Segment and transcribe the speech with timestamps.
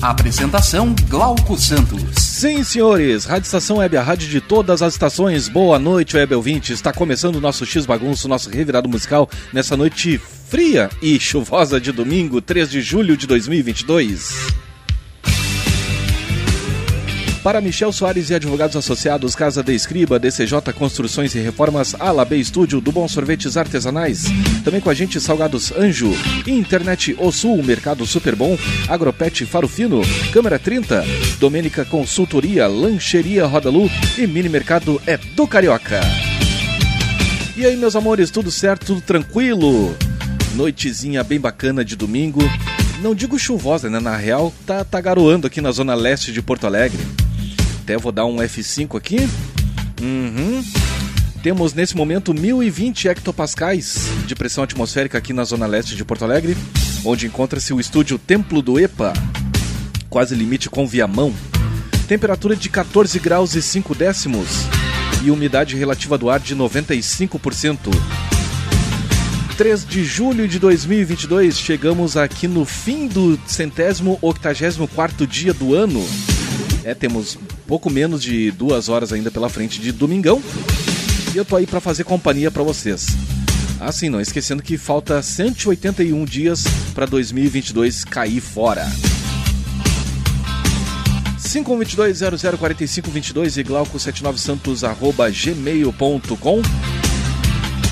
[0.00, 2.00] Apresentação Glauco Santos.
[2.14, 5.48] Sim, senhores, Rádio Estação Web, a rádio de todas as estações.
[5.48, 6.72] Boa noite, Web ouvinte.
[6.72, 10.16] Está começando o nosso X Bagunço, nosso revirado musical, nessa noite
[10.48, 14.67] fria e chuvosa de domingo, 3 de julho de 2022.
[17.42, 22.80] Para Michel Soares e advogados associados, Casa de Escriba, DCJ Construções e Reformas, Alab Estúdio,
[22.80, 24.24] do Bom Sorvetes Artesanais.
[24.64, 26.10] Também com a gente Salgados Anjo,
[26.46, 30.02] Internet O Sul, Mercado Super Bom, Agropet Faro Fino,
[30.32, 31.04] Câmara 30,
[31.38, 36.00] Domênica Consultoria, Lancheria Rodalu e Mini Mercado é do Carioca.
[37.56, 39.96] E aí, meus amores, tudo certo, tudo tranquilo?
[40.54, 42.40] Noitezinha bem bacana de domingo.
[43.00, 44.00] Não digo chuvosa, né?
[44.00, 46.98] Na real, tá, tá garoando aqui na zona leste de Porto Alegre.
[47.88, 49.16] Até vou dar um F5 aqui.
[50.02, 50.62] Uhum.
[51.42, 56.54] Temos nesse momento 1020 hectopascais de pressão atmosférica aqui na zona leste de Porto Alegre,
[57.02, 59.14] onde encontra-se o estúdio Templo do EPA,
[60.10, 61.32] quase limite com Viamão.
[62.06, 64.48] Temperatura de 14 graus e 5 décimos
[65.24, 67.88] e umidade relativa do ar de 95%.
[69.56, 75.74] 3 de julho de 2022, chegamos aqui no fim do centésimo octagésimo quarto dia do
[75.74, 76.06] ano.
[76.88, 77.36] É, temos
[77.66, 80.42] pouco menos de duas horas ainda pela frente de domingão.
[81.34, 83.08] E eu tô aí para fazer companhia para vocês.
[83.78, 86.64] Assim, não esquecendo que falta 181 dias
[86.94, 88.90] para 2022 cair fora.
[91.38, 96.62] 522-004522 e glauco79santos arroba gmail.com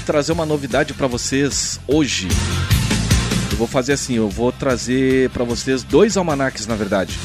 [0.06, 2.28] Trazer uma novidade para vocês hoje.
[3.50, 7.18] Eu vou fazer assim, eu vou trazer para vocês dois almanaques, na verdade.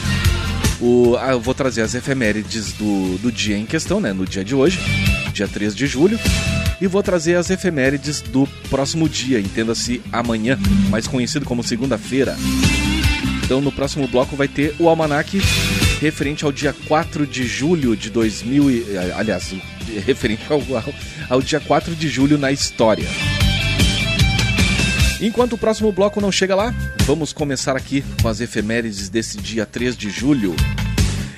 [0.81, 4.11] O, ah, eu vou trazer as efemérides do, do dia em questão, né?
[4.11, 4.79] No dia de hoje,
[5.31, 6.19] dia 3 de julho.
[6.81, 10.57] E vou trazer as efemérides do próximo dia, entenda-se amanhã,
[10.89, 12.35] mais conhecido como segunda-feira.
[13.43, 15.39] Então no próximo bloco vai ter o almanaque
[15.99, 19.53] referente ao dia 4 de julho de 2000 e, aliás,
[20.03, 20.93] referente ao, ao,
[21.29, 23.07] ao dia 4 de julho na história.
[25.21, 26.73] Enquanto o próximo bloco não chega lá,
[27.05, 30.55] vamos começar aqui com as efemérides desse dia 3 de julho.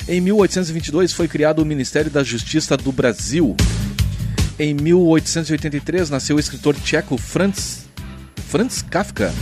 [0.08, 3.58] Em 1822 foi criado o Ministério da Justiça do Brasil.
[4.58, 7.86] Em 1883 nasceu o escritor tcheco Franz,
[8.48, 9.34] Franz Kafka,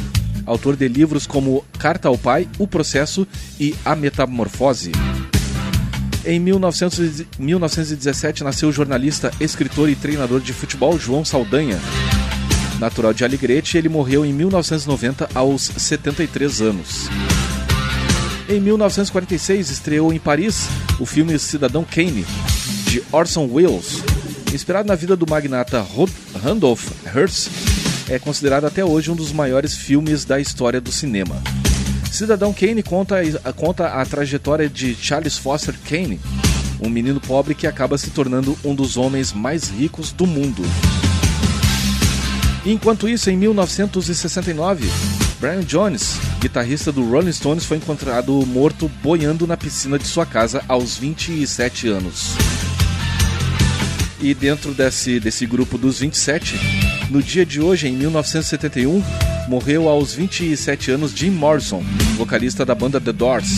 [0.44, 3.28] autor de livros como Carta ao Pai, O Processo
[3.60, 4.92] e A Metamorfose.
[6.26, 11.80] Em 1900, 1917 nasceu o jornalista, escritor e treinador de futebol João Saldanha.
[12.82, 17.08] Natural de Alegrete, ele morreu em 1990 aos 73 anos.
[18.50, 20.68] Em 1946 estreou em Paris
[21.00, 22.26] o filme Cidadão Kane,
[22.88, 24.02] de Orson Welles.
[24.52, 25.86] Inspirado na vida do magnata
[26.44, 27.50] Randolph Hearst,
[28.10, 31.40] é considerado até hoje um dos maiores filmes da história do cinema.
[32.12, 33.18] Cidadão Kane conta,
[33.56, 36.20] conta a trajetória de Charles Foster Kane,
[36.82, 40.64] um menino pobre que acaba se tornando um dos homens mais ricos do mundo.
[42.66, 44.88] Enquanto isso, em 1969,
[45.40, 50.64] Brian Jones, guitarrista do Rolling Stones, foi encontrado morto boiando na piscina de sua casa
[50.68, 52.36] aos 27 anos.
[54.22, 56.56] E dentro desse, desse grupo dos 27,
[57.10, 59.04] no dia de hoje, em 1971,
[59.48, 61.84] morreu aos 27 anos Jim Morrison,
[62.16, 63.50] vocalista da banda The Doors.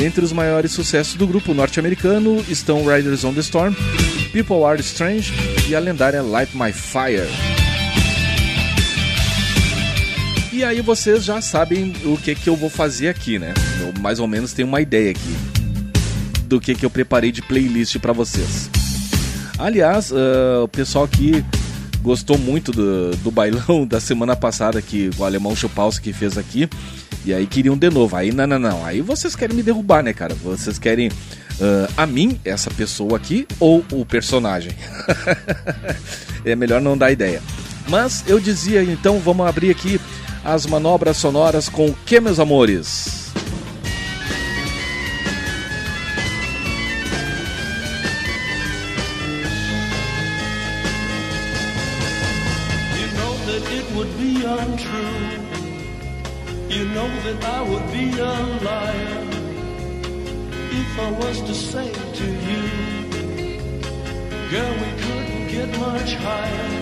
[0.00, 3.74] Entre os maiores sucessos do grupo norte-americano estão Riders on the Storm,
[4.32, 5.32] People Are Strange
[5.68, 7.51] e a lendária Light My Fire.
[10.52, 13.54] E aí vocês já sabem o que, que eu vou fazer aqui, né?
[13.80, 15.34] Eu mais ou menos tenho uma ideia aqui
[16.44, 18.68] do que, que eu preparei de playlist para vocês.
[19.58, 21.42] Aliás, uh, o pessoal aqui
[22.02, 26.68] gostou muito do, do bailão da semana passada que o alemão Chupalski fez aqui.
[27.24, 28.14] E aí queriam de novo.
[28.14, 28.84] Aí não, não, não.
[28.84, 30.34] Aí vocês querem me derrubar, né, cara?
[30.34, 34.72] Vocês querem uh, a mim, essa pessoa aqui, ou o personagem?
[36.44, 37.40] é melhor não dar ideia.
[37.88, 39.98] Mas eu dizia, então vamos abrir aqui
[40.44, 43.22] as manobras sonoras com o que, meus amores?
[56.72, 58.32] You know that I would be a
[58.64, 59.22] liar
[60.72, 62.62] if I was to say to you,
[64.50, 66.81] girl, we couldn't get much higher.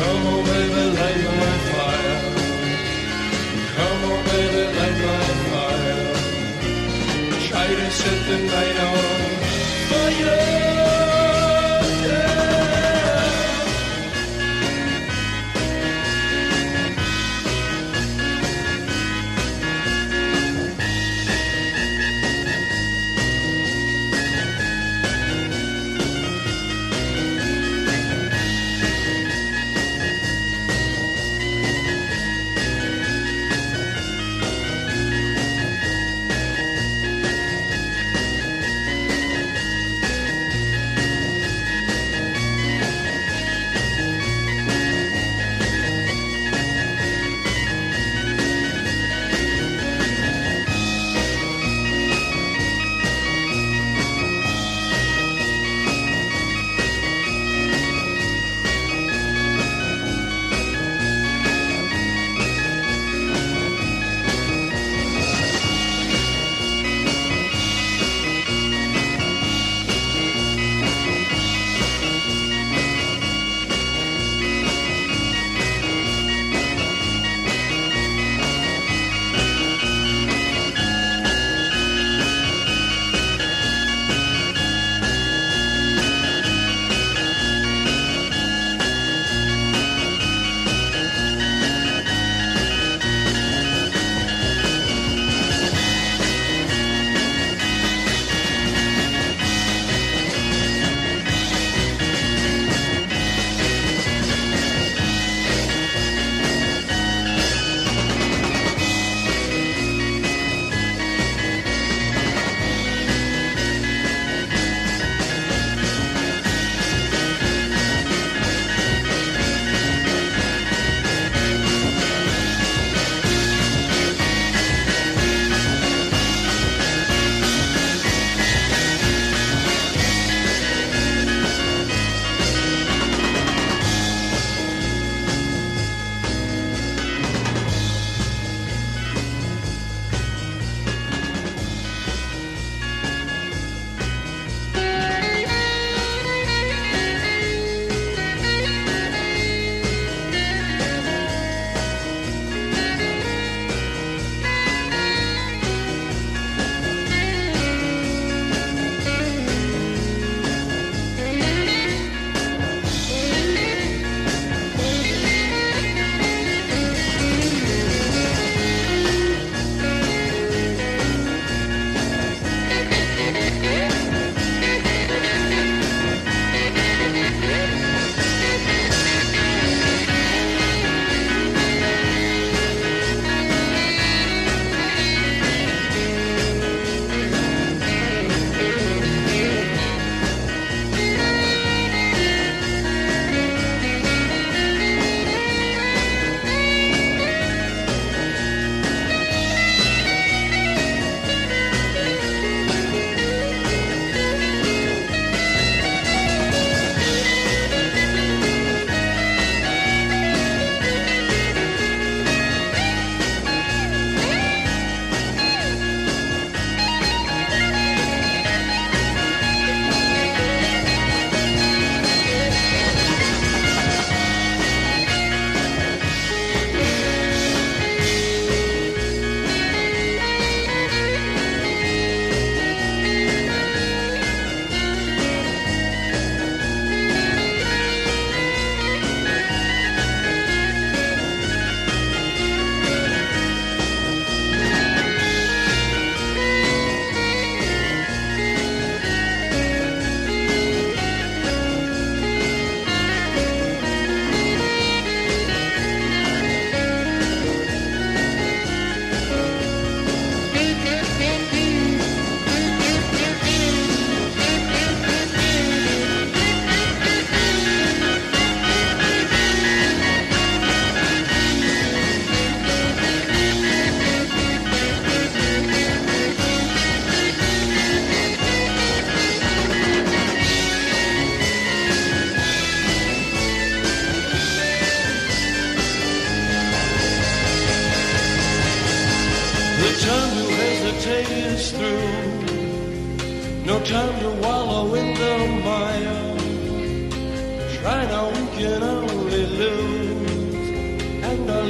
[0.00, 2.18] Come on, baby, light my fire.
[3.76, 6.04] Come on, baby, light my fire.
[7.48, 8.98] Try to set the night on
[9.90, 10.69] fire.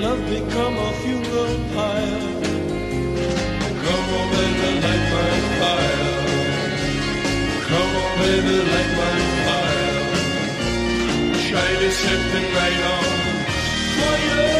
[0.00, 2.20] love become a funeral pyre.
[3.84, 6.16] Come on, baby, light my fire.
[7.68, 9.16] Come on, baby, light my
[9.46, 10.00] fire.
[11.44, 13.04] Shine a set the night on
[13.98, 14.59] fire.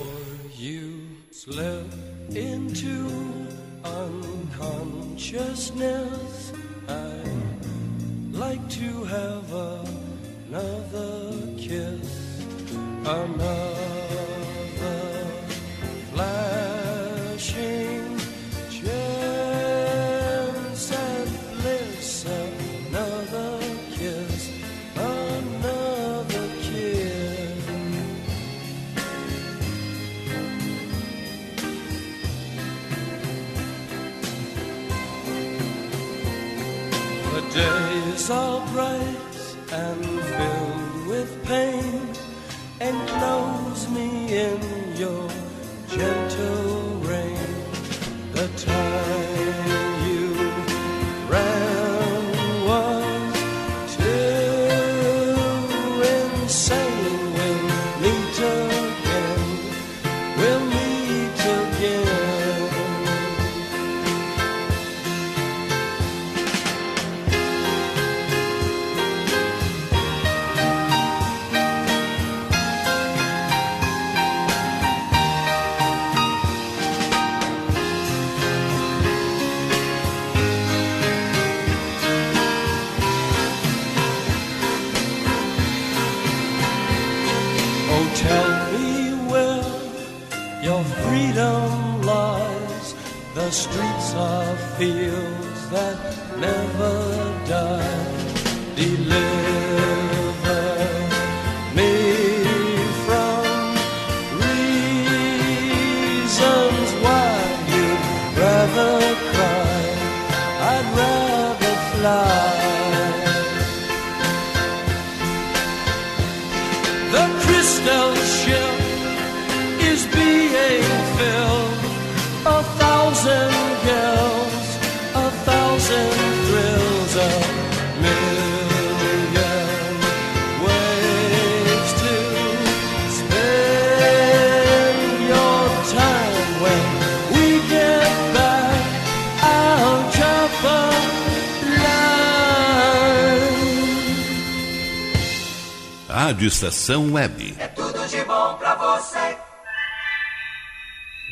[146.31, 147.55] Rádio Estação Web.
[147.59, 149.35] É tudo de bom pra você.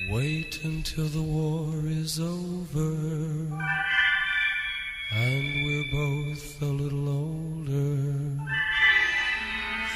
[0.10, 2.98] Wait until the war is over.
[5.14, 8.36] And we're both a little older.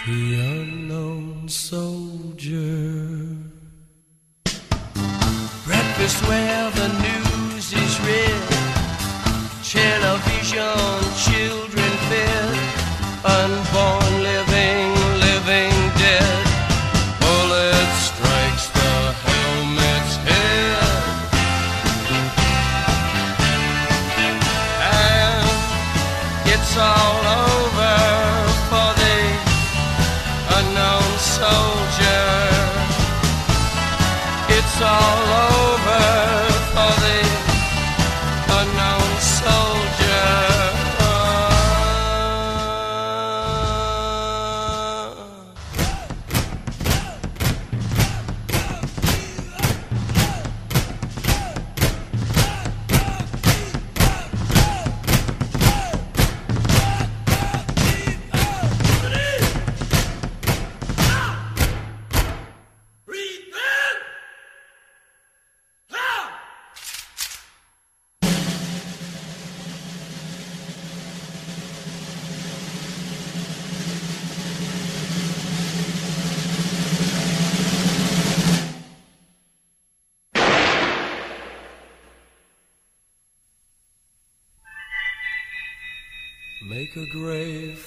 [0.05, 3.09] The unknown soldier.
[5.65, 8.41] Breakfast where the news is read.
[9.65, 12.55] Television, children fed,
[13.25, 14.02] unborn.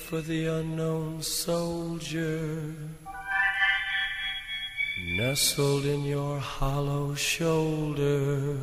[0.06, 2.72] for the unknown soldier
[5.16, 8.56] nestled in your hollow shoulder.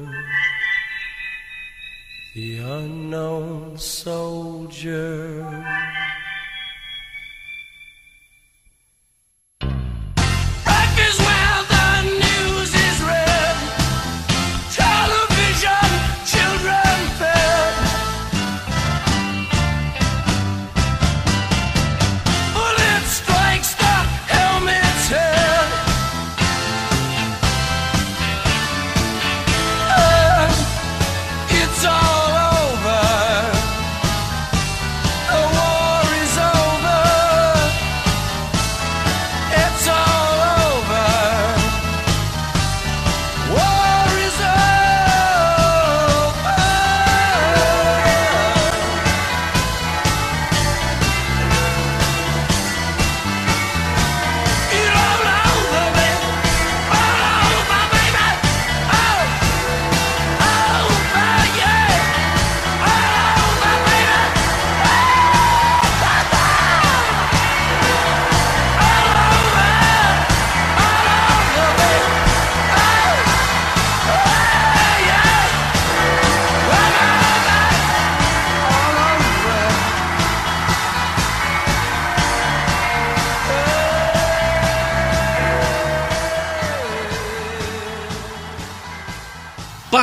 [2.34, 5.44] The unknown soldier.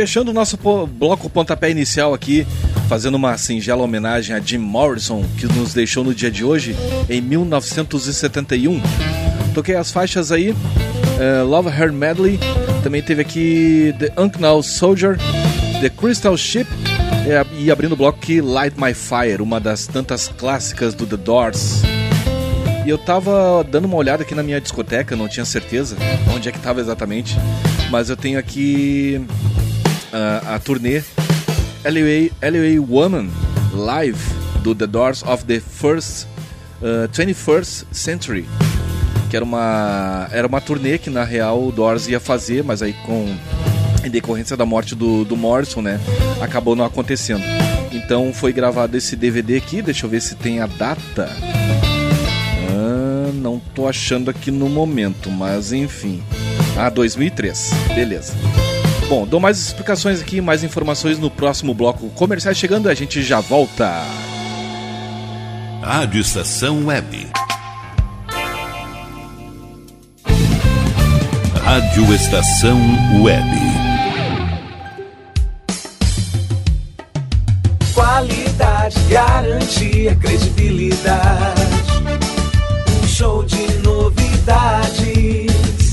[0.00, 2.46] Fechando o nosso bloco pontapé inicial aqui,
[2.88, 6.74] fazendo uma singela homenagem a Jim Morrison, que nos deixou no dia de hoje,
[7.06, 8.80] em 1971.
[9.52, 12.40] Toquei as faixas aí, uh, Love Her Medley,
[12.82, 15.18] também teve aqui The Unknown Soldier,
[15.82, 16.66] The Crystal Ship,
[17.58, 21.82] e abrindo o bloco Light My Fire, uma das tantas clássicas do The Doors.
[22.86, 25.94] E eu tava dando uma olhada aqui na minha discoteca, não tinha certeza
[26.34, 27.36] onde é que tava exatamente,
[27.90, 29.20] mas eu tenho aqui
[30.12, 31.02] uh, a turnê
[31.84, 33.28] LA, LA Woman
[33.72, 34.18] Live
[34.62, 36.26] do The Doors of the First
[36.82, 38.46] uh, 21st Century,
[39.30, 42.92] que era uma era uma turnê que na real o Doors ia fazer, mas aí
[43.04, 43.36] com
[44.04, 46.00] em decorrência da morte do, do Morrison, né,
[46.40, 47.42] acabou não acontecendo.
[47.92, 51.28] Então foi gravado esse DVD aqui, deixa eu ver se tem a data
[53.40, 56.22] não tô achando aqui no momento, mas enfim.
[56.76, 57.70] Ah, 2003.
[57.94, 58.34] Beleza.
[59.10, 63.40] Bom, dou mais explicações aqui, mais informações no próximo bloco comercial chegando, a gente já
[63.40, 64.04] volta.
[65.82, 67.26] Rádio Estação Web.
[71.60, 72.78] Rádio Estação
[73.20, 73.50] Web.
[77.92, 81.70] Qualidade, garantia, credibilidade
[83.20, 85.19] show de novidades.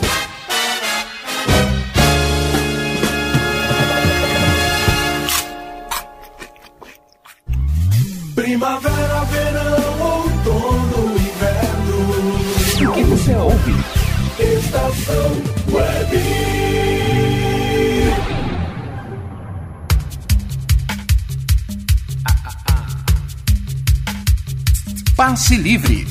[25.31, 26.05] Passe Livre.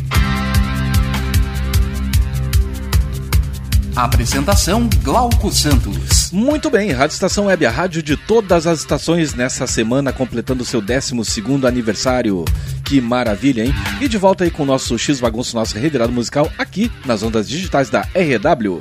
[3.94, 6.32] Apresentação Glauco Santos.
[6.32, 10.80] Muito bem, Rádio Estação Web, a rádio de todas as estações nessa semana, completando seu
[10.80, 11.14] 12
[11.68, 12.46] aniversário.
[12.82, 13.74] Que maravilha, hein?
[14.00, 17.46] E de volta aí com o nosso X Bagunço, nosso revirado musical, aqui nas ondas
[17.46, 18.80] digitais da RW.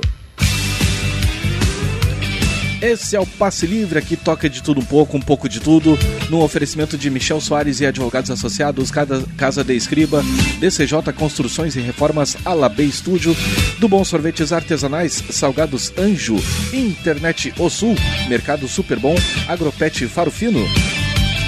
[2.82, 5.98] Esse é o Passe Livre, aqui toca de tudo um pouco, um pouco de tudo,
[6.30, 8.90] no oferecimento de Michel Soares e Advogados Associados,
[9.36, 10.22] Casa de Escriba,
[10.58, 13.36] DCJ Construções e Reformas, Alabê Estúdio,
[13.78, 16.36] do Bom Sorvetes Artesanais, Salgados Anjo,
[16.72, 17.94] Internet O Sul,
[18.30, 19.14] Mercado Super Bom,
[19.46, 20.66] Agropet Faro Fino.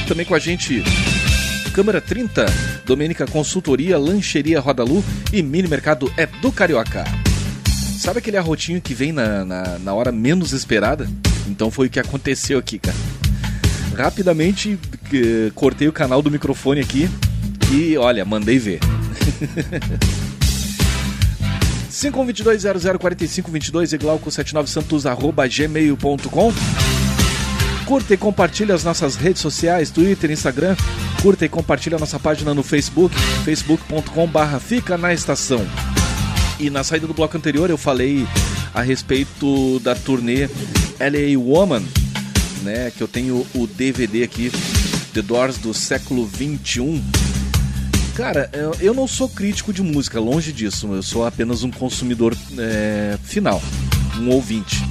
[0.07, 0.83] Também com a gente
[1.73, 2.45] Câmara 30,
[2.85, 7.32] Domênica Consultoria, Lancheria Rodalu e Mini Mercado é do Carioca.
[8.03, 11.09] Sabe aquele arrotinho que vem na, na, na hora menos esperada?
[11.47, 12.97] Então foi o que aconteceu aqui, cara.
[13.97, 14.77] Rapidamente
[15.55, 17.09] cortei o canal do microfone aqui
[17.71, 18.81] e olha, mandei ver.
[21.93, 26.53] 5122-004522 e glauco79santos arroba gmail.com
[27.87, 30.75] Curta e compartilhe as nossas redes sociais, Twitter, Instagram.
[31.23, 35.65] Curta e compartilhe a nossa página no Facebook, facebook.com barra Fica na Estação.
[36.59, 38.27] E na saída do bloco anterior eu falei
[38.75, 40.49] a respeito da turnê
[40.99, 41.83] LA Woman,
[42.63, 42.91] né?
[42.97, 44.51] Que eu tenho o DVD aqui,
[45.13, 47.03] The Doors do século 21.
[48.15, 50.87] Cara, eu não sou crítico de música, longe disso.
[50.93, 53.63] Eu sou apenas um consumidor é, final,
[54.19, 54.83] um ouvinte.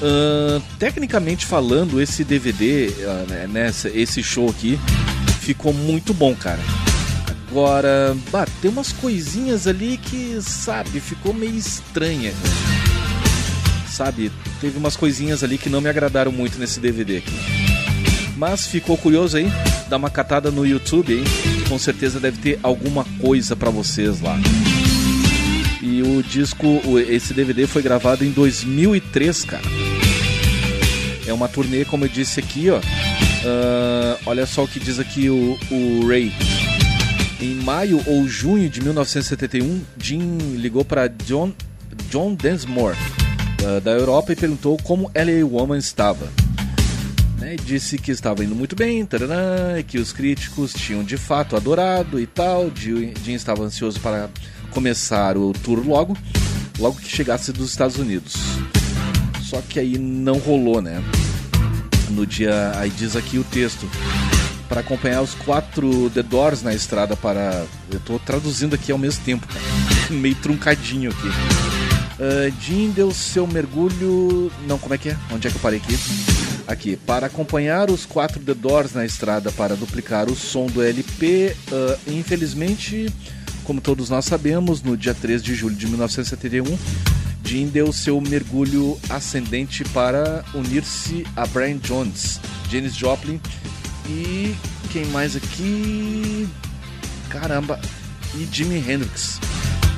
[0.00, 4.78] Uh, tecnicamente falando, esse DVD, uh, né, nessa, esse show aqui,
[5.40, 6.60] ficou muito bom, cara.
[7.50, 8.16] Agora,
[8.62, 12.32] tem umas coisinhas ali que, sabe, ficou meio estranha.
[13.90, 17.34] Sabe, teve umas coisinhas ali que não me agradaram muito nesse DVD aqui.
[18.36, 19.48] Mas ficou curioso aí?
[19.88, 21.24] Dá uma catada no YouTube, hein?
[21.68, 24.38] Com certeza deve ter alguma coisa para vocês lá.
[25.82, 29.64] E o disco, esse DVD foi gravado em 2003, cara.
[31.26, 32.78] É uma turnê, como eu disse aqui, ó.
[32.78, 36.32] Uh, olha só o que diz aqui o, o Ray.
[37.40, 41.54] Em maio ou junho de 1971, Jim ligou para John,
[42.10, 42.98] John Densmore,
[43.62, 46.30] uh, da Europa, e perguntou como LA Woman estava.
[47.38, 49.08] Né, disse que estava indo muito bem,
[49.78, 52.70] e que os críticos tinham de fato adorado e tal.
[52.76, 54.28] Jim estava ansioso para
[54.70, 56.14] começar o tour logo,
[56.78, 58.34] logo que chegasse dos Estados Unidos.
[59.44, 61.02] Só que aí não rolou, né?
[62.10, 62.72] No dia.
[62.76, 63.88] Aí diz aqui o texto
[64.70, 67.66] para acompanhar os quatro The Doors na estrada para.
[67.90, 69.44] Eu estou traduzindo aqui ao mesmo tempo,
[70.08, 71.26] meio truncadinho aqui.
[71.26, 74.50] Uh, Jim deu seu mergulho.
[74.68, 75.16] Não, como é que é?
[75.32, 75.98] Onde é que eu parei aqui?
[76.68, 81.56] Aqui, para acompanhar os quatro The Doors na estrada para duplicar o som do LP,
[81.72, 83.12] uh, infelizmente,
[83.64, 86.78] como todos nós sabemos, no dia 3 de julho de 1971,
[87.44, 92.38] Jim deu seu mergulho ascendente para unir-se a Brian Jones,
[92.70, 93.40] Janis Joplin
[94.08, 94.54] e
[94.90, 96.48] quem mais aqui?
[97.28, 97.80] Caramba!
[98.34, 99.40] E Jimi Hendrix.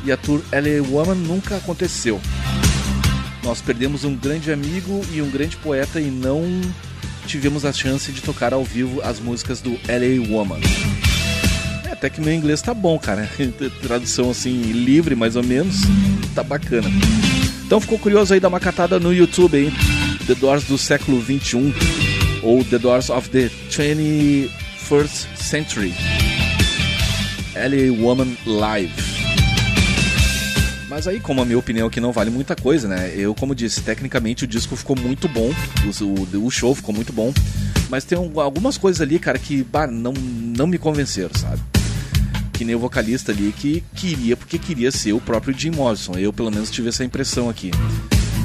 [0.04, 2.20] E a tour LA Woman nunca aconteceu.
[3.42, 6.60] Nós perdemos um grande amigo e um grande poeta e não
[7.26, 10.60] tivemos a chance de tocar ao vivo as músicas do LA Woman.
[11.84, 13.28] É, até que meu inglês tá bom, cara.
[13.82, 15.76] Tradução assim, livre mais ou menos.
[16.34, 16.88] Tá bacana.
[17.64, 19.72] Então ficou curioso aí dar uma catada no YouTube, hein?
[20.26, 21.72] The Doors do século 21
[22.42, 25.94] ou The Doors of the 21st Century.
[27.54, 29.12] LA Woman Live.
[30.88, 33.14] Mas aí, como a minha opinião aqui não vale muita coisa, né?
[33.16, 35.50] Eu, como disse, tecnicamente o disco ficou muito bom,
[35.86, 37.32] o, o, show ficou muito bom,
[37.88, 41.62] mas tem um, algumas coisas ali, cara, que bah, não, não me convenceram, sabe?
[42.52, 46.12] Que nem o vocalista ali que queria, porque queria ser o próprio Jim Morrison.
[46.18, 47.70] Eu, pelo menos, tive essa impressão aqui.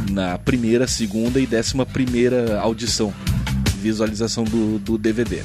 [0.10, 3.14] Na primeira, segunda e décima primeira audição
[3.78, 5.42] visualização do, do DVD.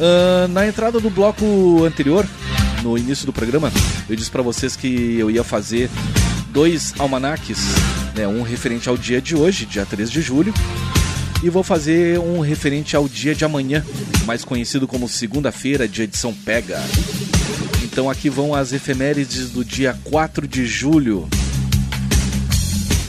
[0.00, 2.26] Uh, na entrada do bloco anterior,
[2.82, 3.70] no início do programa,
[4.08, 5.90] eu disse para vocês que eu ia fazer
[6.50, 7.58] dois almanaques,
[8.14, 10.54] né, um referente ao dia de hoje, dia 3 de julho,
[11.42, 13.84] e vou fazer um referente ao dia de amanhã,
[14.24, 16.80] mais conhecido como segunda-feira, dia de São Pega.
[17.82, 21.28] Então aqui vão as efemérides do dia 4 de julho.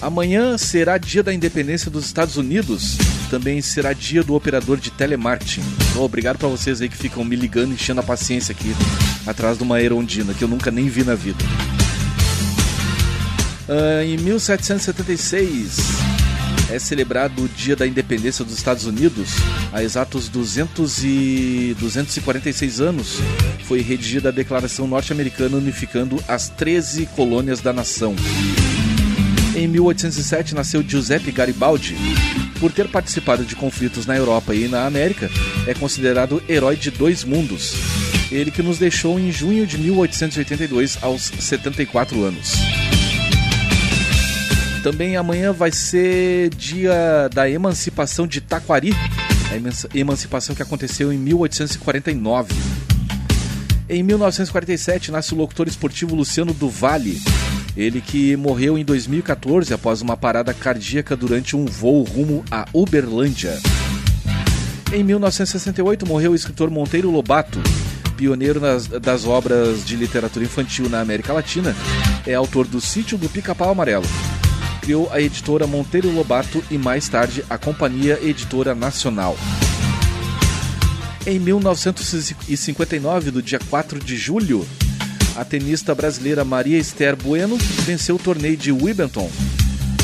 [0.02, 2.98] Amanhã será dia da independência dos Estados Unidos
[3.32, 5.64] também será dia do operador de telemarketing.
[5.96, 8.76] Oh, obrigado para vocês aí que ficam me ligando, enchendo a paciência aqui
[9.26, 11.42] atrás de uma Erondina que eu nunca nem vi na vida.
[13.70, 15.78] Uh, em 1776
[16.70, 19.30] é celebrado o Dia da Independência dos Estados Unidos.
[19.72, 23.20] Há exatos 200 e 246 anos
[23.64, 28.14] foi redigida a Declaração Norte-Americana unificando as 13 colônias da nação.
[29.62, 31.96] Em 1807 nasceu Giuseppe Garibaldi,
[32.60, 35.30] por ter participado de conflitos na Europa e na América,
[35.68, 37.76] é considerado herói de dois mundos.
[38.32, 42.54] Ele que nos deixou em junho de 1882 aos 74 anos.
[44.82, 48.96] Também amanhã vai ser dia da emancipação de Taquari,
[49.52, 52.52] a emancipação que aconteceu em 1849.
[53.88, 57.22] Em 1947 nasce o locutor esportivo Luciano Duvalli,
[57.76, 63.58] ele que morreu em 2014 após uma parada cardíaca durante um voo rumo a Uberlândia.
[64.92, 67.60] Em 1968 morreu o escritor Monteiro Lobato,
[68.18, 71.76] pioneiro nas, das obras de literatura infantil na América Latina.
[72.28, 74.06] É autor do Sítio do Pica-Pau Amarelo.
[74.82, 79.38] Criou a editora Monteiro Lobato e mais tarde a Companhia Editora Nacional.
[81.26, 84.68] Em 1959, do dia 4 de julho,
[85.36, 89.30] a tenista brasileira Maria Esther Bueno venceu o torneio de Wimbledon.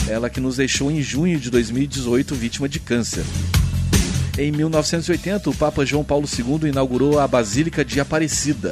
[0.07, 3.23] Ela que nos deixou em junho de 2018 vítima de câncer.
[4.37, 8.71] Em 1980, o Papa João Paulo II inaugurou a Basílica de Aparecida.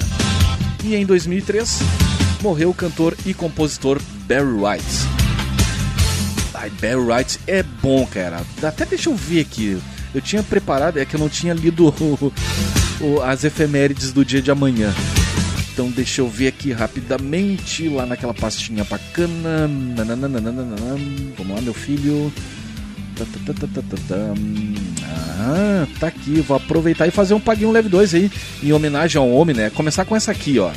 [0.84, 1.80] E em 2003,
[2.42, 4.86] morreu o cantor e compositor Barry White.
[6.54, 8.42] Ai, Barry White é bom, cara.
[8.64, 9.78] Até deixa eu ver aqui.
[10.14, 12.34] Eu tinha preparado, é que eu não tinha lido o,
[13.02, 14.94] o, as efemérides do dia de amanhã.
[15.76, 19.70] Então deixa eu ver aqui rapidamente lá naquela pastinha bacana.
[21.38, 22.32] Vamos lá, meu filho.
[25.04, 26.40] Ah, tá aqui.
[26.40, 28.32] Vou aproveitar e fazer um Paguinho Leve 2 aí,
[28.64, 29.70] em homenagem ao homem, né?
[29.70, 30.72] Começar com essa aqui, ó.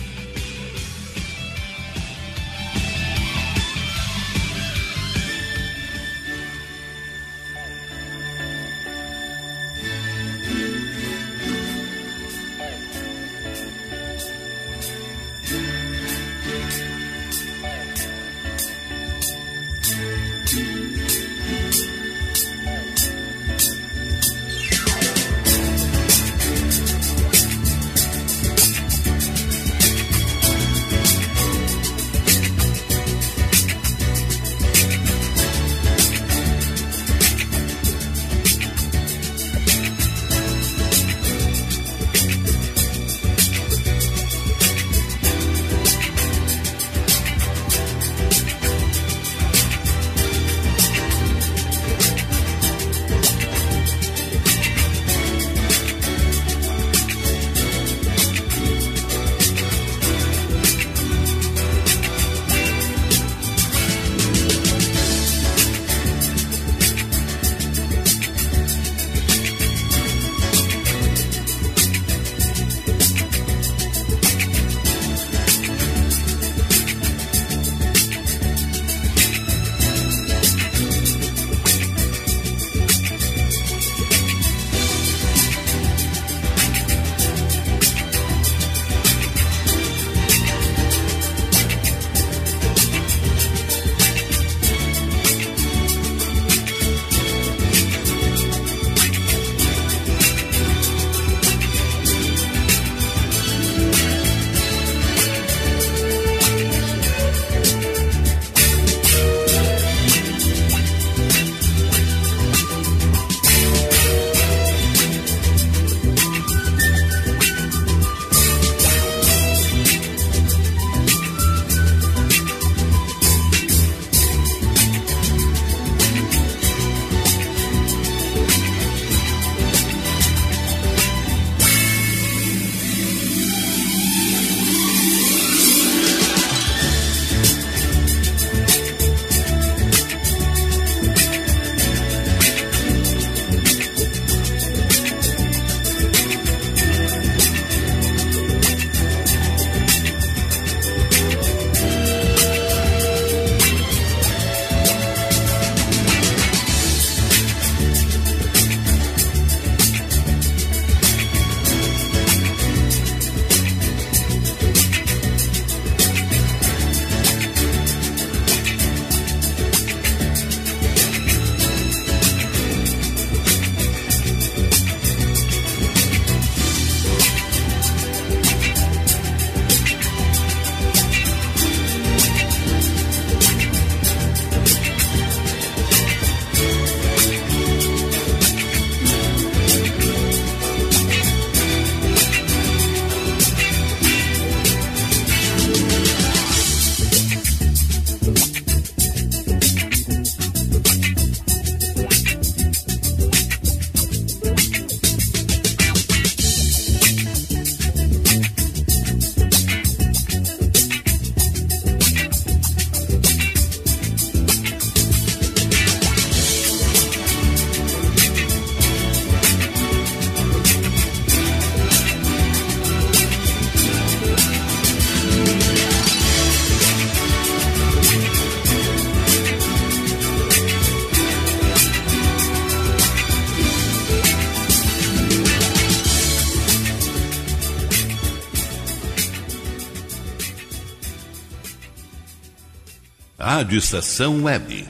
[243.58, 244.86] Rádio Estação Web.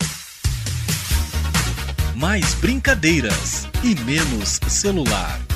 [2.14, 5.48] Mais brincadeiras e menos celular.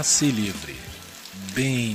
[0.00, 0.74] Passe livre.
[1.54, 1.94] Bem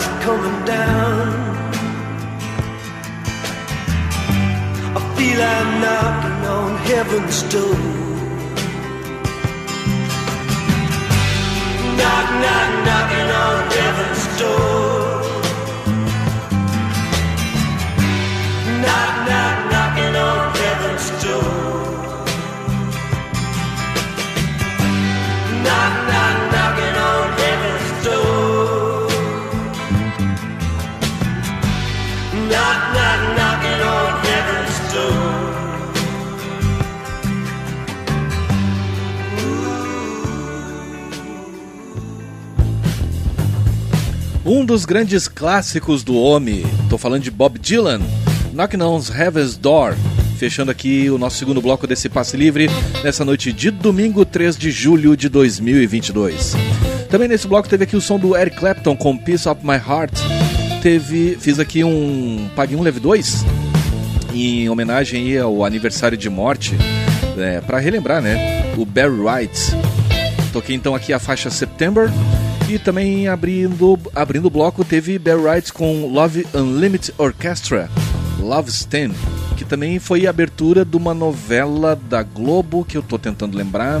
[0.00, 1.28] Is coming down.
[4.96, 7.78] I feel I'm knocking on heaven's door.
[11.98, 15.00] Knock, knock, knocking on heaven's door.
[18.82, 21.52] Knock, knock, knocking on heaven's door.
[25.64, 26.49] Knock, knock,
[44.50, 48.00] Um dos grandes clássicos do homem, tô falando de Bob Dylan,
[48.52, 49.94] Knocking on Heaven's Door,
[50.38, 52.68] fechando aqui o nosso segundo bloco desse passe livre
[53.04, 56.54] nessa noite de domingo 3 de julho de 2022.
[57.08, 60.18] Também nesse bloco teve aqui o som do Eric Clapton com Piece of My Heart.
[60.82, 63.44] Teve, fiz aqui um Pague um Leve 2
[64.34, 66.74] em homenagem ao aniversário de morte,
[67.38, 69.60] é, para relembrar, né, o Barry White.
[70.52, 72.10] Toquei então aqui a faixa September
[72.74, 77.90] e também abrindo, abrindo o bloco teve Barry White com Love Unlimited Orchestra,
[78.38, 79.10] Love Stand,
[79.56, 84.00] que também foi a abertura de uma novela da Globo que eu tô tentando lembrar.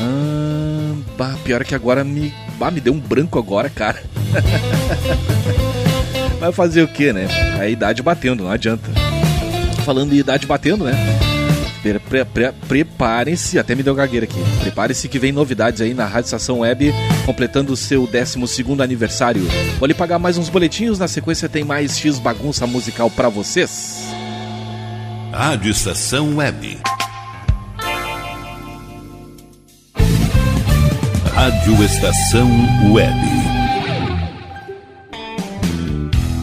[0.00, 4.02] Ah, bah, pior é que agora me, bah, me deu um branco agora, cara.
[6.40, 7.28] Vai fazer o que, né?
[7.60, 8.90] A idade batendo, não adianta.
[9.84, 10.94] Falando em idade batendo, né?
[11.82, 14.38] Pre- pre- pre- Preparem-se, até me deu gagueira aqui.
[14.60, 16.92] Preparem-se que vem novidades aí na Rádio Estação Web,
[17.26, 19.42] completando o seu 12 aniversário.
[19.78, 24.04] Vou lhe pagar mais uns boletinhos, na sequência tem mais X bagunça musical pra vocês.
[25.32, 26.78] Rádio Estação Web.
[31.34, 32.48] Rádio Estação
[32.92, 33.51] Web.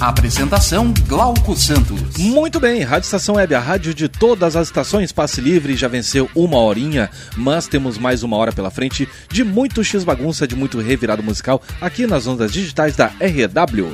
[0.00, 2.16] Apresentação Glauco Santos.
[2.18, 6.30] Muito bem, Rádio Estação Web, a rádio de todas as estações, passe livre, já venceu
[6.36, 10.78] uma horinha, mas temos mais uma hora pela frente de muito X bagunça, de muito
[10.78, 13.88] revirado musical aqui nas ondas digitais da RW.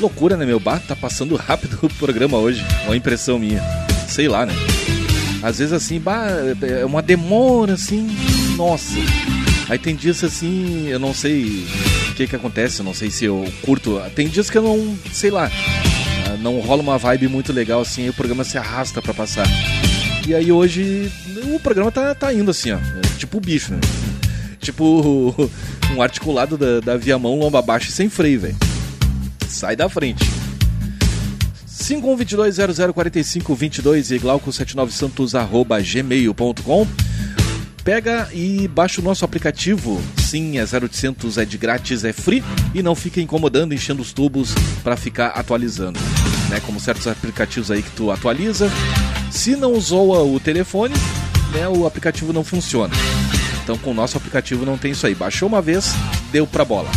[0.00, 0.60] Loucura, né, meu?
[0.60, 3.60] Bah, tá passando rápido o programa hoje, uma impressão minha.
[4.06, 4.54] Sei lá, né?
[5.42, 6.28] Às vezes assim, bah,
[6.62, 8.08] é uma demora assim,
[8.56, 8.94] nossa.
[9.68, 11.66] Aí tem dias assim, eu não sei
[12.12, 14.00] que que acontece, não sei se eu curto.
[14.14, 15.50] Tem dias que eu não, sei lá,
[16.40, 19.46] não rola uma vibe muito legal assim, aí o programa se arrasta pra passar.
[20.26, 21.10] E aí hoje
[21.54, 23.80] o programa tá, tá indo assim, ó, é tipo o bicho, né?
[24.60, 25.34] Tipo
[25.94, 28.56] um articulado da, da Viamão lomba abaixo e sem freio, velho.
[29.48, 30.24] Sai da frente.
[31.68, 36.86] 5122-004522 e glauco79santos arroba gmail.com
[37.84, 40.00] Pega e baixa o nosso aplicativo.
[40.18, 44.54] Sim, é 0800, é de grátis, é free e não fica incomodando, enchendo os tubos
[44.84, 45.98] para ficar atualizando.
[46.48, 46.60] Né?
[46.64, 48.70] Como certos aplicativos aí que tu atualiza.
[49.30, 50.94] Se não zoa o telefone,
[51.52, 52.94] né, o aplicativo não funciona.
[53.62, 55.14] Então com o nosso aplicativo não tem isso aí.
[55.14, 55.92] Baixou uma vez,
[56.30, 56.90] deu pra bola.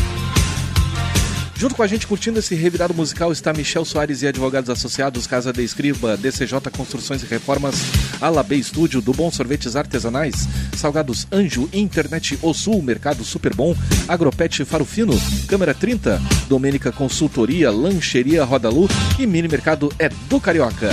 [1.58, 5.54] Junto com a gente curtindo esse revirado musical está Michel Soares e advogados associados Casa
[5.54, 7.76] de Escriba, DCJ Construções e Reformas,
[8.20, 13.74] Alabê Estúdio, do Bom Sorvetes Artesanais, Salgados Anjo, Internet O Sul, Mercado Super Bom,
[14.06, 15.14] Agropet Farufino,
[15.48, 20.90] Câmera 30, Domênica Consultoria, Lancheria Rodalu e Mini Mercado é do Carioca.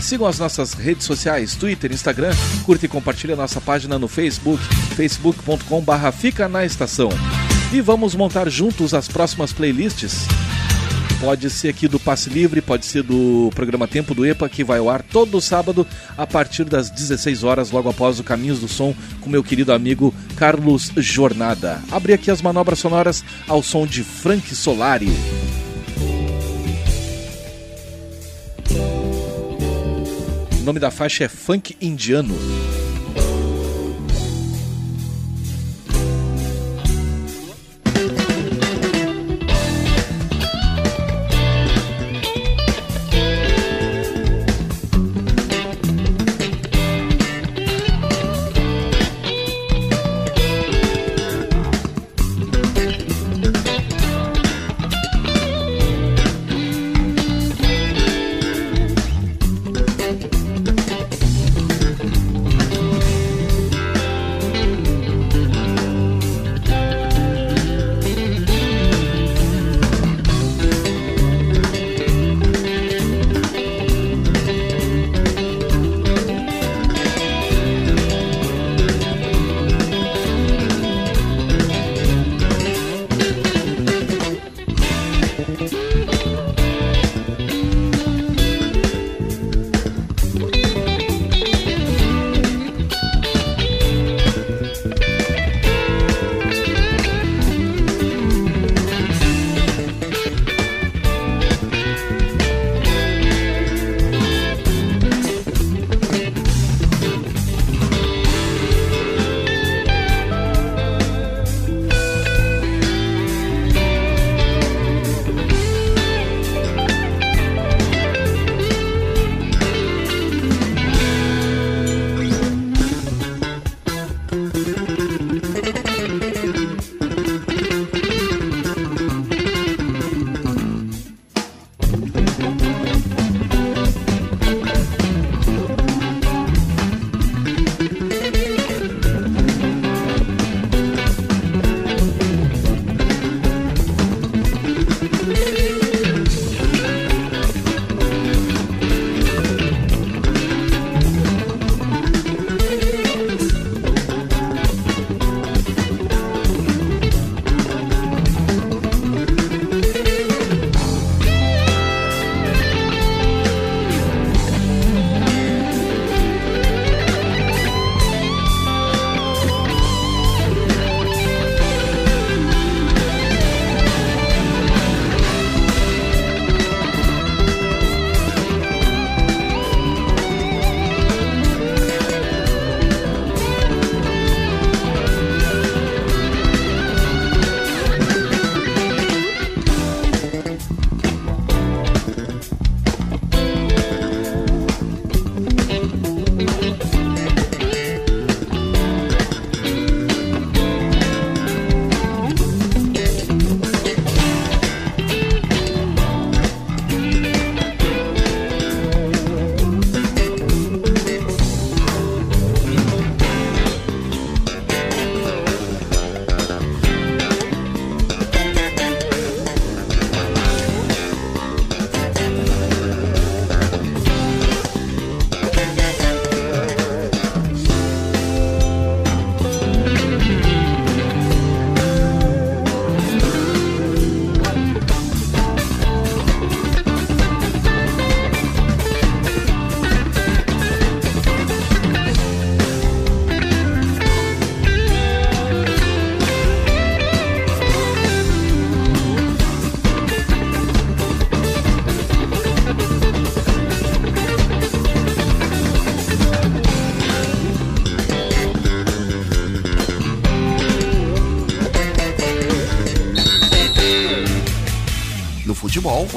[0.00, 2.30] Sigam as nossas redes sociais, Twitter, Instagram,
[2.64, 4.62] curta e compartilhe a nossa página no Facebook,
[4.94, 7.10] facebook.com barra Fica na Estação.
[7.70, 10.26] E vamos montar juntos as próximas playlists.
[11.20, 14.78] Pode ser aqui do Passe Livre, pode ser do programa Tempo do EPA, que vai
[14.78, 18.94] ao ar todo sábado a partir das 16 horas, logo após o Caminhos do Som,
[19.20, 21.82] com meu querido amigo Carlos Jornada.
[21.90, 25.10] Abri aqui as manobras sonoras ao som de Frank Solari.
[30.58, 32.34] O nome da faixa é Funk Indiano.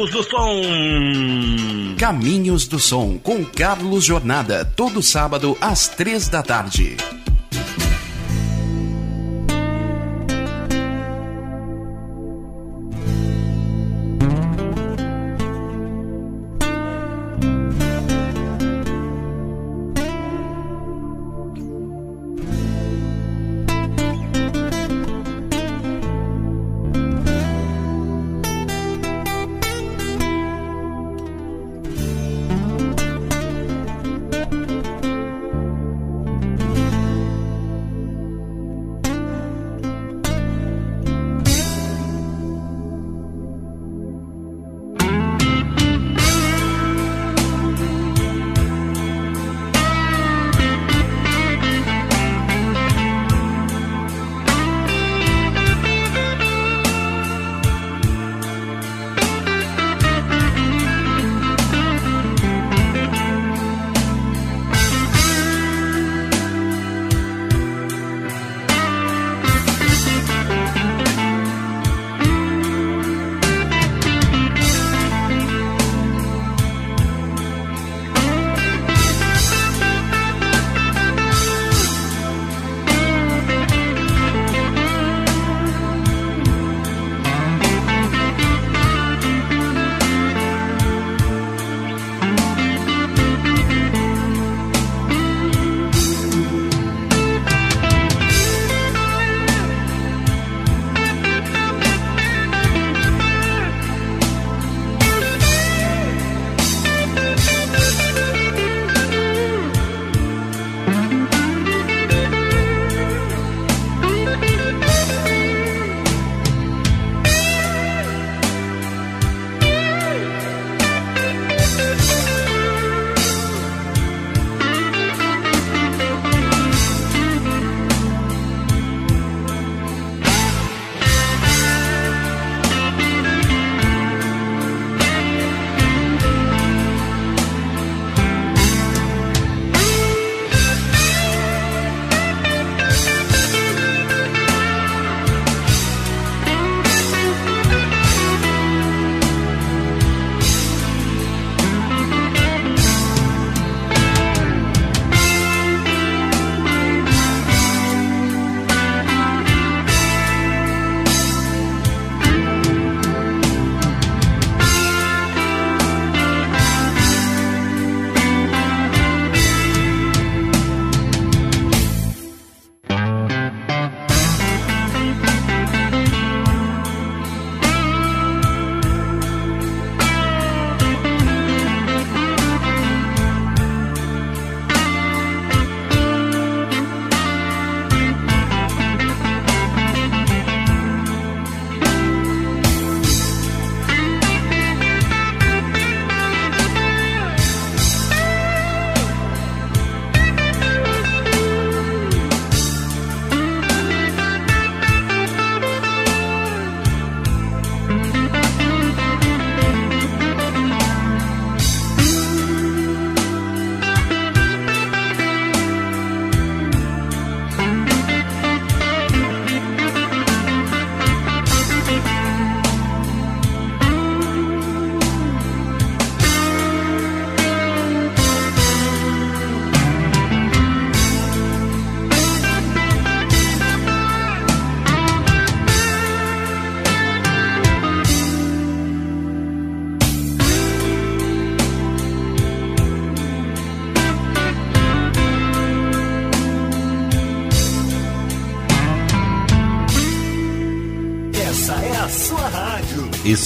[0.00, 1.96] Caminhos do Som.
[1.98, 6.96] Caminhos do Som com Carlos Jornada, todo sábado às três da tarde.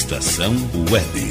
[0.05, 0.55] Estação
[0.91, 1.24] Web.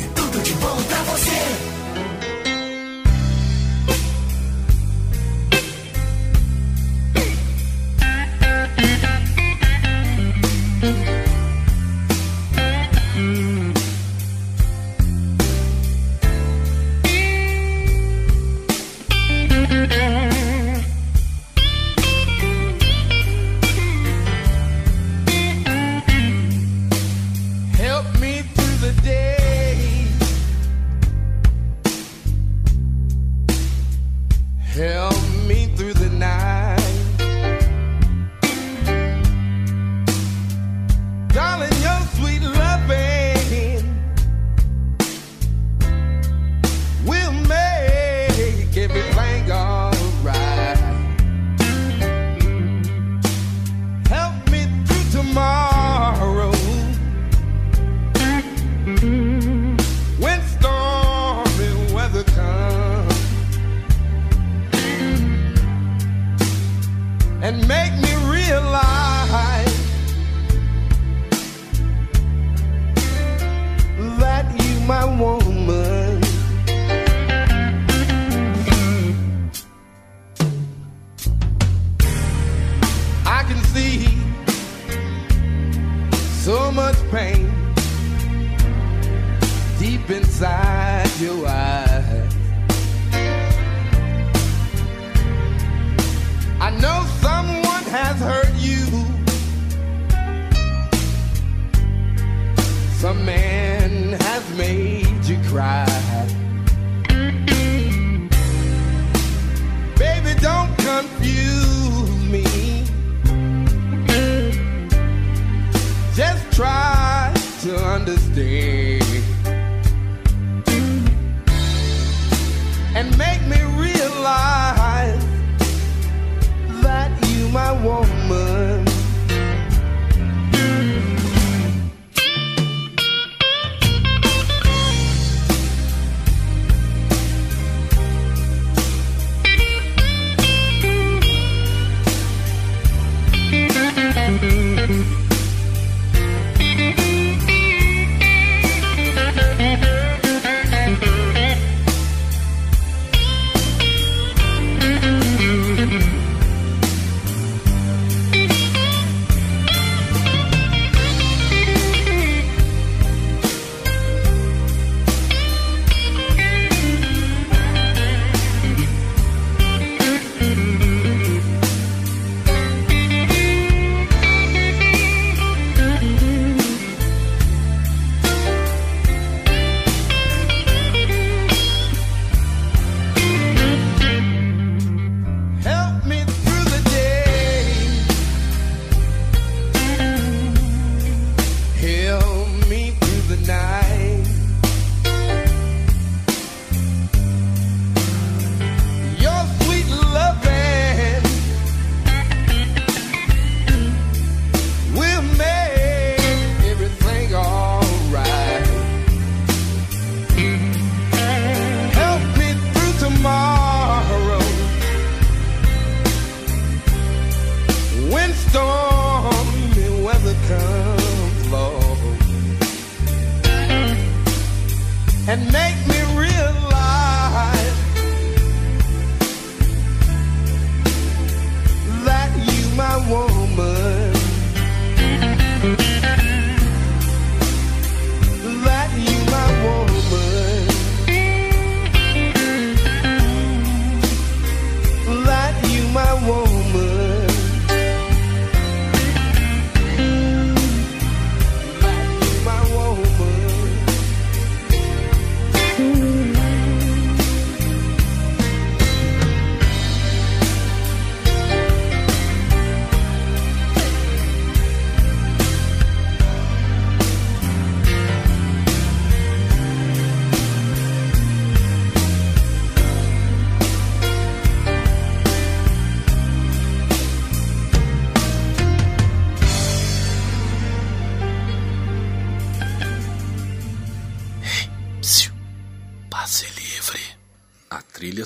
[90.08, 91.73] deep inside your eyes.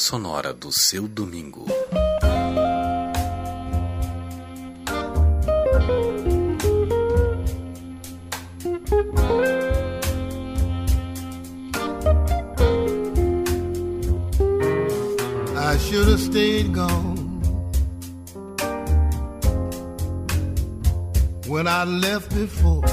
[0.08, 1.66] sonora do seu domingo.
[15.58, 17.18] I should have stayed gone
[21.48, 22.86] when I left before.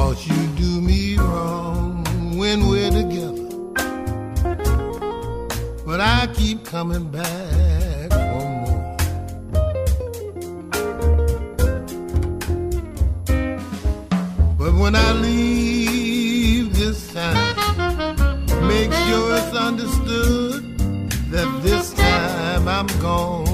[0.00, 2.02] Cause you do me wrong
[2.38, 3.48] when we're together.
[5.84, 8.96] But I keep coming back for more.
[14.56, 17.56] But when I leave this time,
[18.66, 20.78] make sure it's understood
[21.30, 23.49] that this time I'm gone.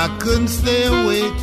[0.00, 1.37] I couldn't stay awake.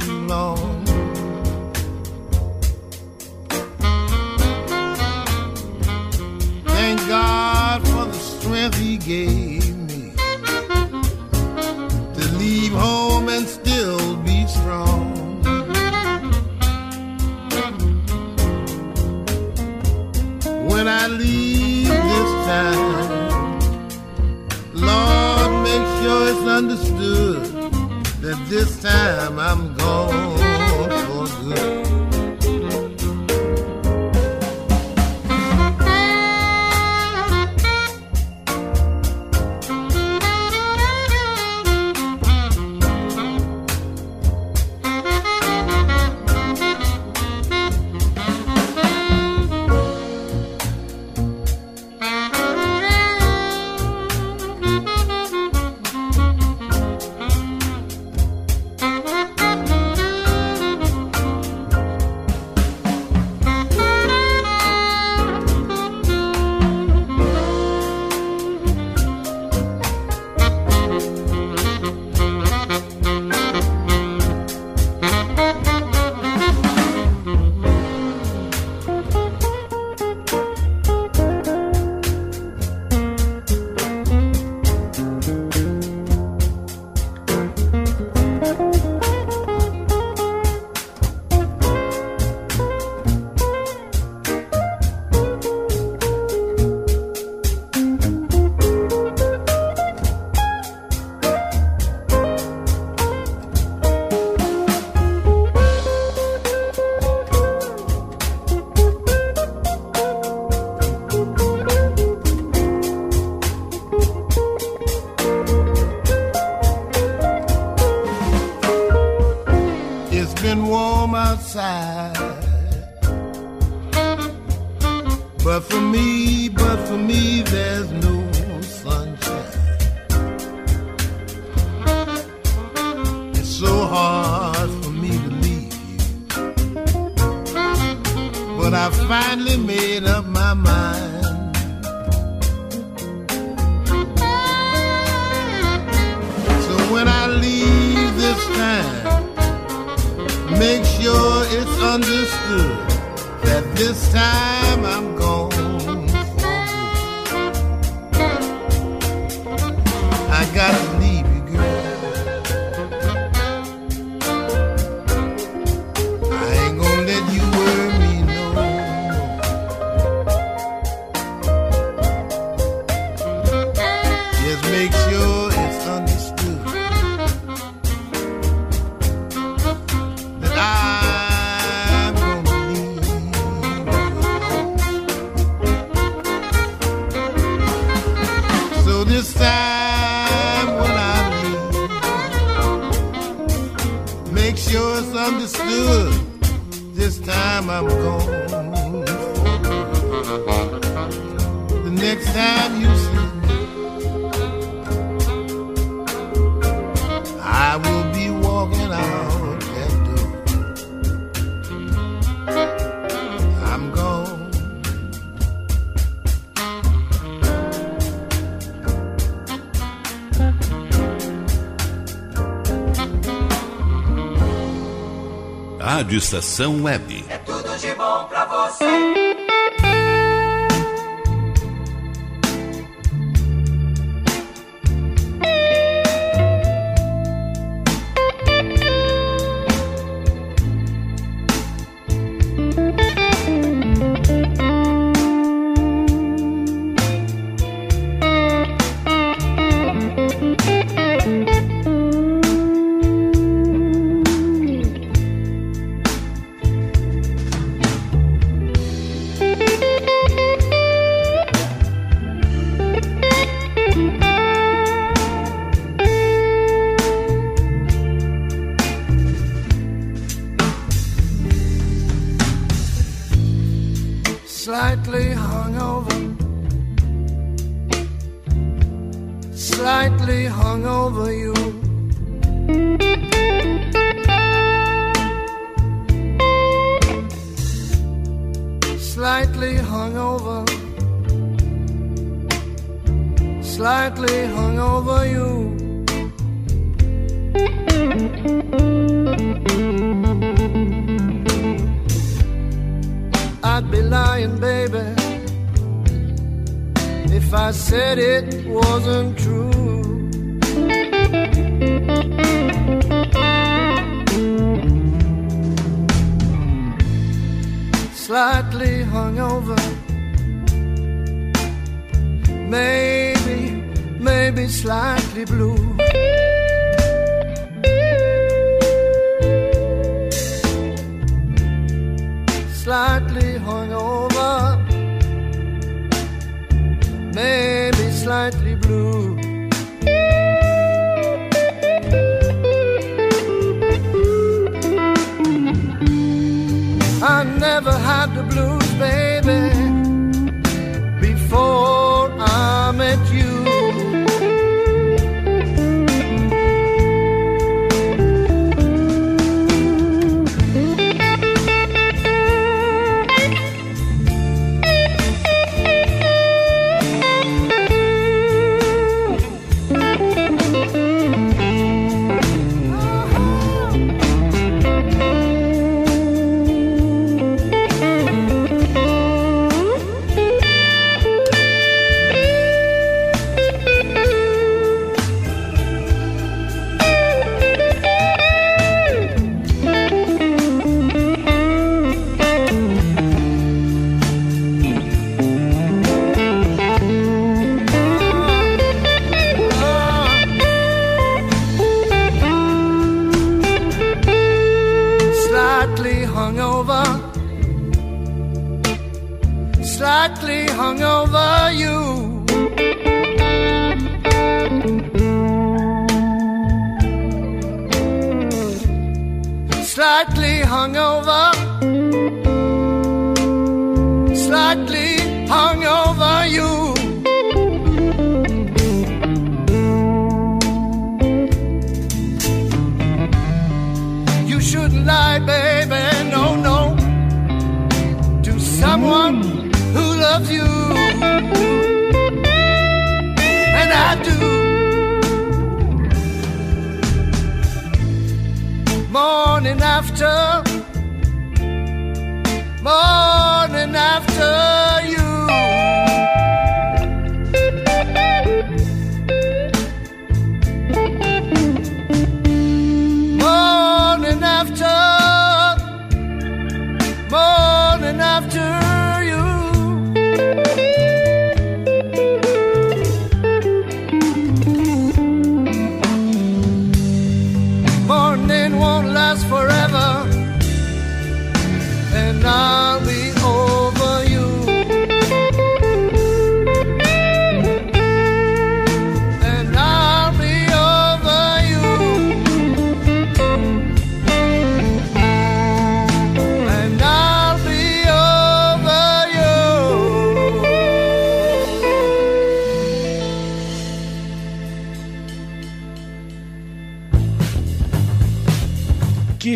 [226.15, 227.25] Estação Web.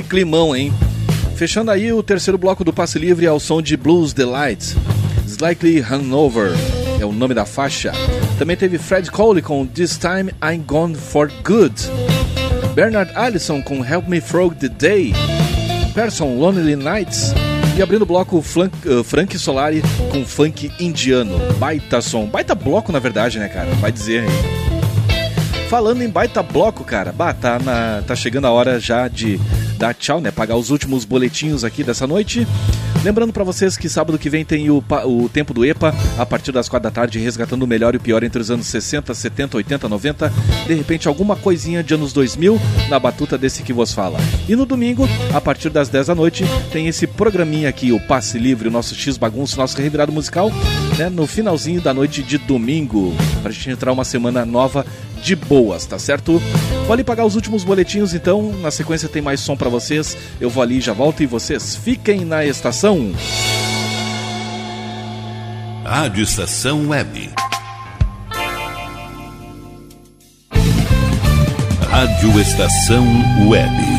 [0.09, 0.73] Climão, hein?
[1.35, 4.75] Fechando aí o terceiro bloco do passe livre ao som de Blues Delight.
[5.27, 6.51] Slightly Hanover
[6.99, 7.93] é o nome da faixa.
[8.37, 11.73] Também teve Fred Cole com This Time I'm Gone for Good.
[12.73, 15.13] Bernard Allison com Help Me Frog the Day.
[15.93, 17.33] Person Lonely Nights.
[17.77, 19.81] E abrindo o bloco Flank- uh, Frank Solari
[20.11, 21.37] com funk indiano.
[21.57, 22.25] Baita som.
[22.25, 23.69] Baita bloco, na verdade, né, cara?
[23.75, 25.69] Vai dizer aí.
[25.69, 29.39] Falando em baita bloco, cara, bah, tá, na- tá chegando a hora já de
[29.79, 30.29] dar tchau, né?
[30.29, 32.45] Pagar os últimos boletinhos aqui dessa noite.
[33.01, 36.51] Lembrando pra vocês que sábado que vem tem o, o Tempo do EPA, a partir
[36.51, 39.55] das quatro da tarde, resgatando o melhor e o pior entre os anos 60, 70,
[39.55, 40.33] 80, 90.
[40.67, 42.59] De repente, alguma coisinha de anos 2000
[42.89, 44.19] na batuta desse que vos fala.
[44.47, 46.43] E no domingo, a partir das 10 da noite,
[46.73, 50.51] tem esse programinha aqui, o Passe Livre, o nosso X Bagunço, nosso revirado musical,
[50.97, 51.09] né?
[51.09, 54.85] No finalzinho da noite de domingo, pra gente entrar uma semana nova
[55.23, 56.41] de boas, tá certo?
[56.85, 60.17] Vou ali pagar os últimos boletinhos então, na sequência tem mais som pra vocês.
[60.41, 63.13] Eu vou ali já volto e vocês fiquem na estação.
[65.89, 67.31] Rádio Estação Web.
[71.89, 73.03] Rádio Estação
[73.49, 73.98] Web.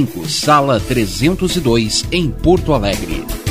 [0.27, 3.50] sala 302, em Porto Alegre.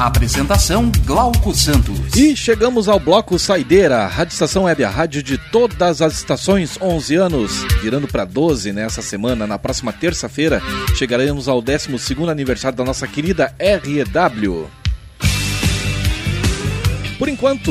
[0.00, 2.16] Apresentação Glauco Santos.
[2.16, 7.16] E chegamos ao bloco Saideira, Rádio Estação Web, a rádio de todas as estações, 11
[7.16, 9.46] anos, virando para 12 nessa semana.
[9.46, 10.62] Na próxima terça-feira
[10.96, 11.90] chegaremos ao 12
[12.30, 14.70] aniversário da nossa querida REW.
[17.18, 17.70] Por enquanto,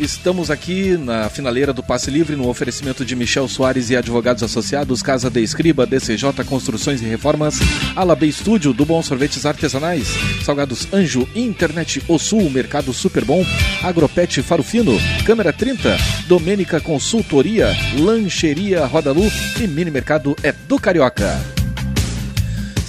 [0.00, 5.02] Estamos aqui na finaleira do Passe Livre no oferecimento de Michel Soares e advogados associados,
[5.02, 7.58] Casa de Escriba, DCJ Construções e Reformas,
[7.94, 10.08] Alab Estúdio, do Bom Sorvetes Artesanais,
[10.42, 13.44] Salgados Anjo, Internet O Sul, Mercado Super Bom,
[13.82, 14.96] Agropet Farufino,
[15.26, 15.94] Câmera 30,
[16.26, 17.68] Domênica Consultoria,
[17.98, 21.59] Lancheria Rodalu e Mini Mercado é do Carioca.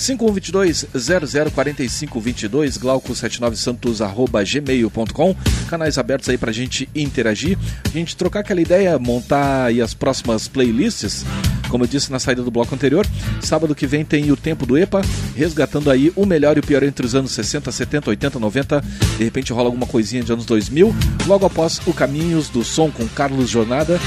[0.01, 5.35] 5122-004522, glauco79santos, arroba gmail.com.
[5.69, 10.47] Canais abertos aí pra gente interagir, a gente trocar aquela ideia, montar aí as próximas
[10.47, 11.23] playlists.
[11.69, 13.05] Como eu disse na saída do bloco anterior,
[13.41, 15.01] sábado que vem tem o Tempo do EPA,
[15.35, 18.83] resgatando aí o melhor e o pior entre os anos 60, 70, 80, 90.
[19.17, 20.95] De repente rola alguma coisinha de anos 2000.
[21.27, 23.99] Logo após o Caminhos do Som com Carlos Jornada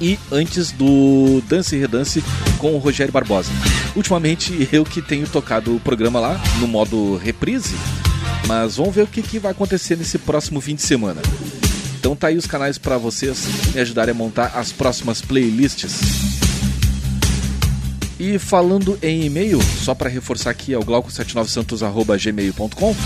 [0.00, 2.22] e antes do Dance e Redance
[2.58, 3.50] com o Rogério Barbosa.
[3.96, 7.74] Ultimamente eu que tenho tocado o programa lá no modo reprise,
[8.46, 11.20] mas vamos ver o que, que vai acontecer nesse próximo fim de semana.
[11.98, 13.44] Então tá aí os canais para vocês
[13.74, 16.38] me ajudarem a montar as próximas playlists.
[18.18, 22.96] E falando em e-mail, só para reforçar aqui é o glauco79santos@gmail.com.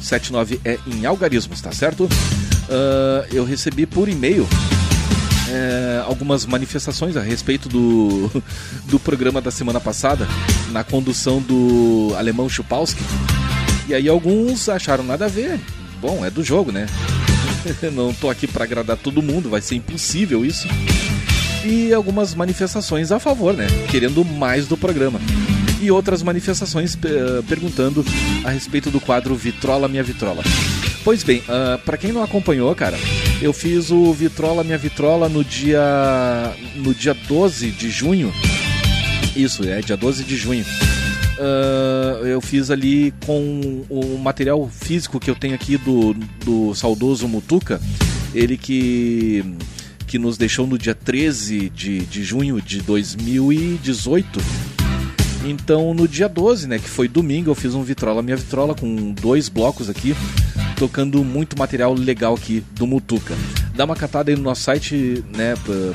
[0.00, 2.04] 79 é em algarismos, tá certo?
[2.04, 4.48] Uh, eu recebi por e-mail
[5.50, 8.30] é, algumas manifestações a respeito do,
[8.86, 10.26] do programa da semana passada,
[10.70, 13.02] na condução do alemão Chupalski.
[13.88, 15.58] E aí alguns acharam nada a ver.
[16.00, 16.86] Bom, é do jogo, né?
[17.92, 20.68] Não tô aqui para agradar todo mundo, vai ser impossível isso.
[21.64, 23.66] E algumas manifestações a favor, né?
[23.90, 25.20] Querendo mais do programa.
[25.80, 28.04] E outras manifestações uh, perguntando
[28.44, 30.42] a respeito do quadro Vitrola Minha Vitrola.
[31.02, 32.98] Pois bem, uh, para quem não acompanhou, cara,
[33.40, 38.32] eu fiz o Vitrola Minha Vitrola no dia no dia 12 de junho.
[39.34, 40.64] Isso, é dia 12 de junho.
[41.38, 46.12] Uh, eu fiz ali com o material físico que eu tenho aqui do,
[46.44, 47.80] do saudoso Mutuca,
[48.34, 49.42] ele que,
[50.06, 54.38] que nos deixou no dia 13 de, de junho de 2018.
[55.46, 59.12] Então, no dia 12, né, que foi domingo, eu fiz um Vitrola Minha Vitrola com
[59.12, 60.14] dois blocos aqui
[60.80, 63.34] tocando muito material legal aqui do Mutuca.
[63.74, 65.52] Dá uma catada aí no nosso site, né?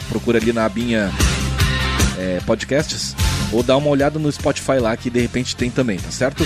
[0.07, 1.11] Procura ali na abinha
[2.19, 3.15] é, podcasts
[3.51, 6.45] ou dá uma olhada no Spotify lá que de repente tem também, tá certo?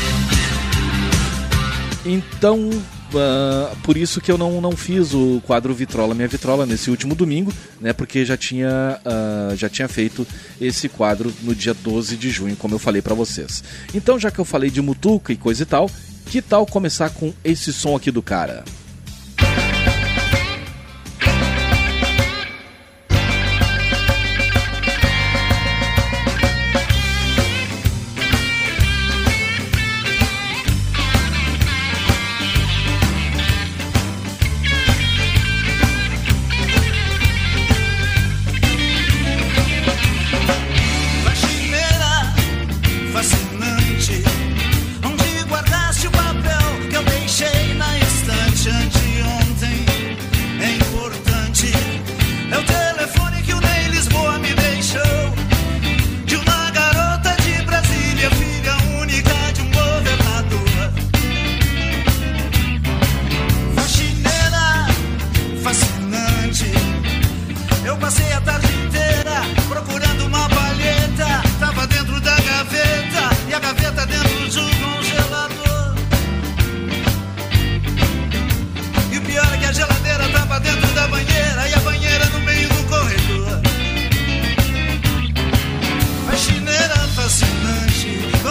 [2.06, 6.90] Então, uh, por isso que eu não, não fiz o quadro Vitrola Minha Vitrola nesse
[6.90, 7.52] último domingo,
[7.82, 7.92] né?
[7.92, 10.26] Porque já tinha, uh, já tinha feito
[10.62, 13.62] esse quadro no dia 12 de junho, como eu falei para vocês.
[13.94, 15.92] Então, já que eu falei de Mutuca e coisa e tal,
[16.30, 18.64] que tal começar com esse som aqui do cara?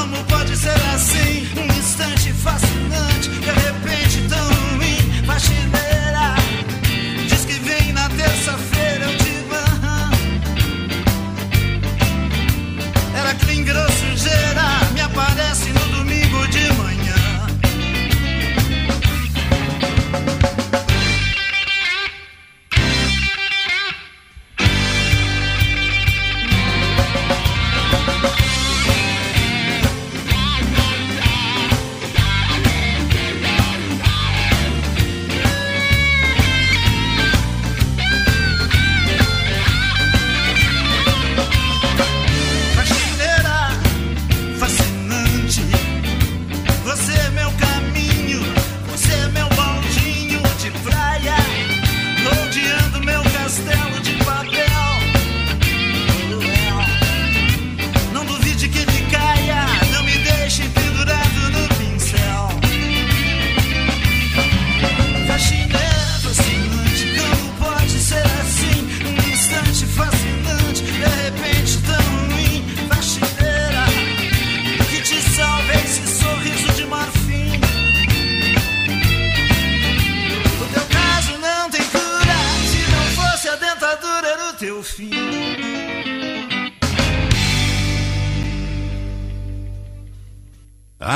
[0.09, 0.88] como pode ser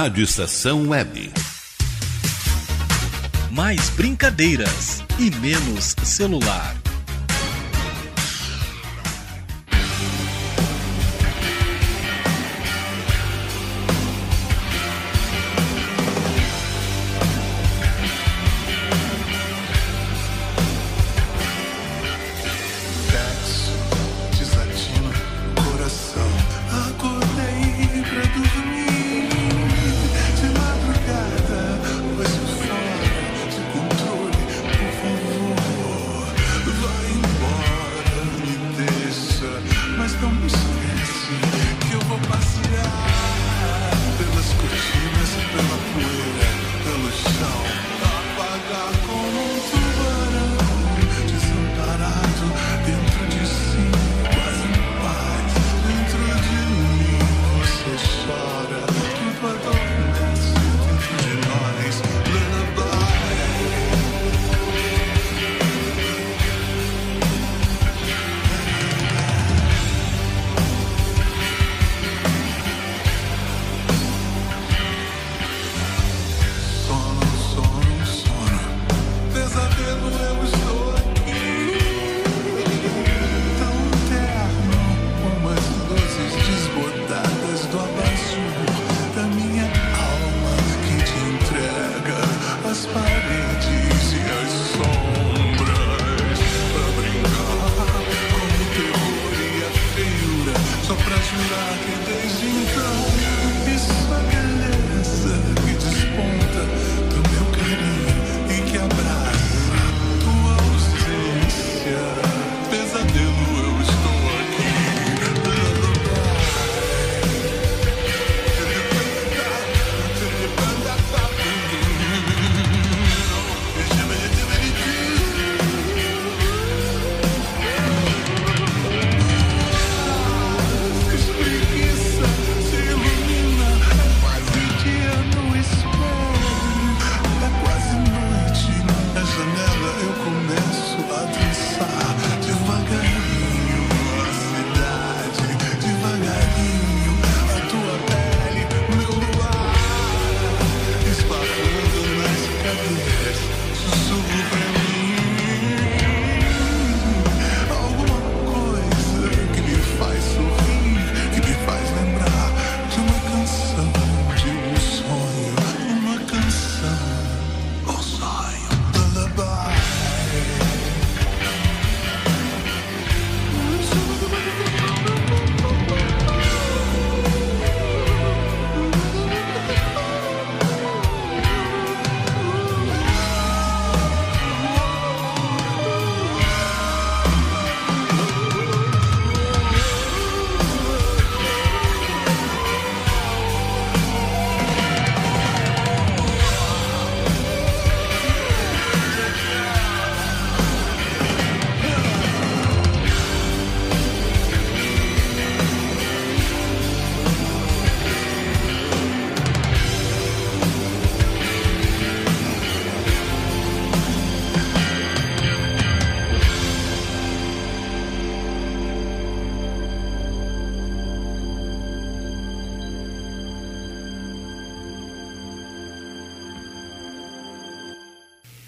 [0.02, 1.32] Rádio Estação Web.
[3.52, 6.81] Mais brincadeiras e menos celular.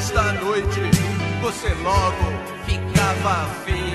[0.00, 0.80] sexta noite
[1.42, 2.30] você logo
[2.66, 3.94] ficava afim.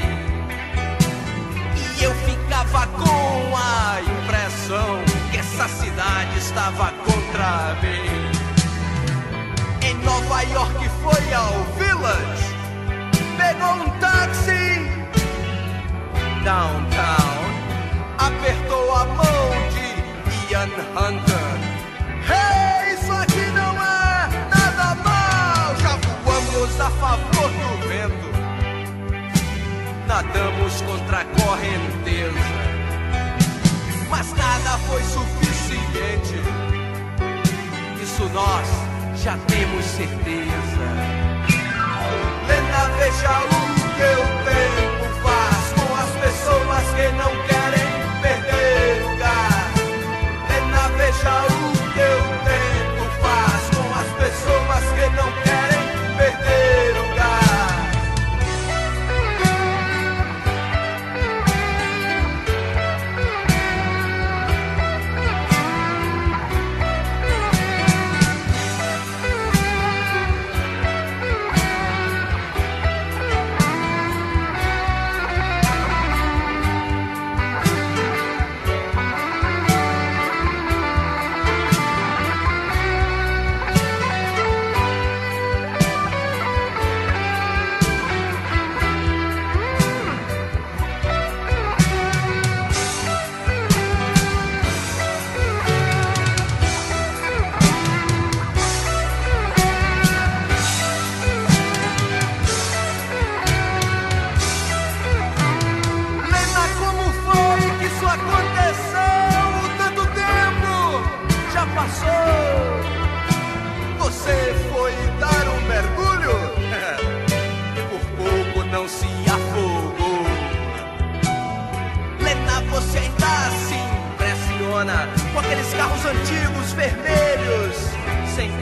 [1.98, 5.00] E eu ficava com a impressão
[5.32, 8.32] que essa cidade estava contra mim.
[9.82, 12.54] Em Nova York foi ao Village,
[13.38, 14.82] pegou um táxi
[16.44, 17.44] downtown,
[18.18, 20.68] apertou a mão de Ian
[20.98, 21.43] Hunter.
[26.84, 28.30] a favor do vento.
[30.06, 32.58] Nadamos contra a correnteza,
[34.10, 36.42] mas nada foi suficiente.
[38.02, 38.68] Isso nós
[39.24, 40.86] já temos certeza.
[42.48, 43.64] Lena, veja o
[43.96, 47.53] que o tempo faz com as pessoas que não querem.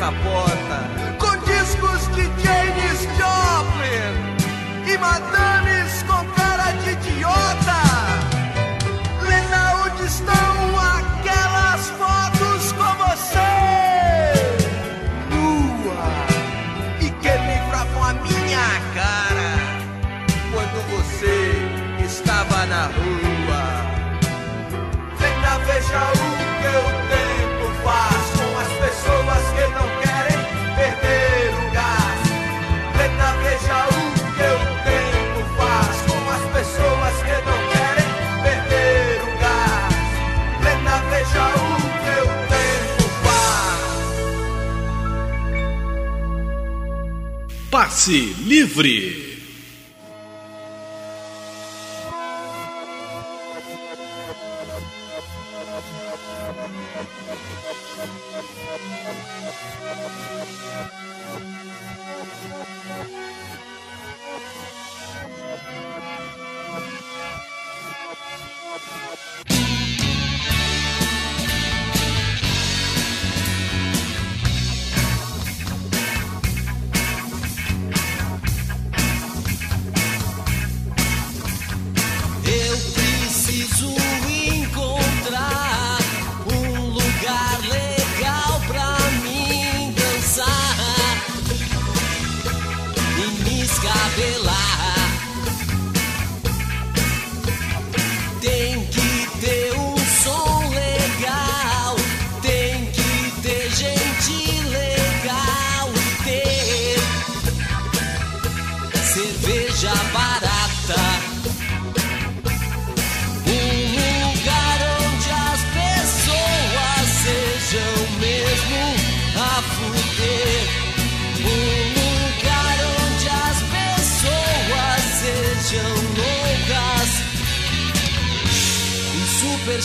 [0.01, 0.90] capota.
[47.91, 49.20] Passe Livre.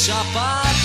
[0.07, 0.76] já parei.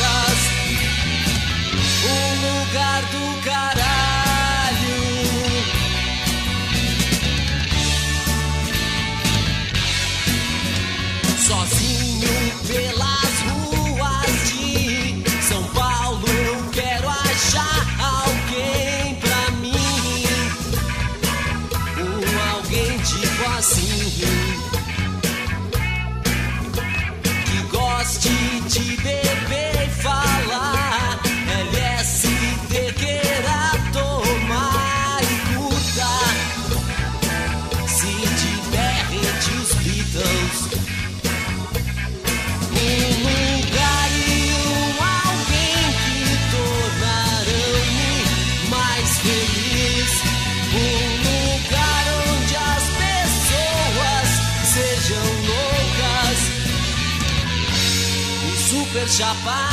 [59.22, 59.71] já passa.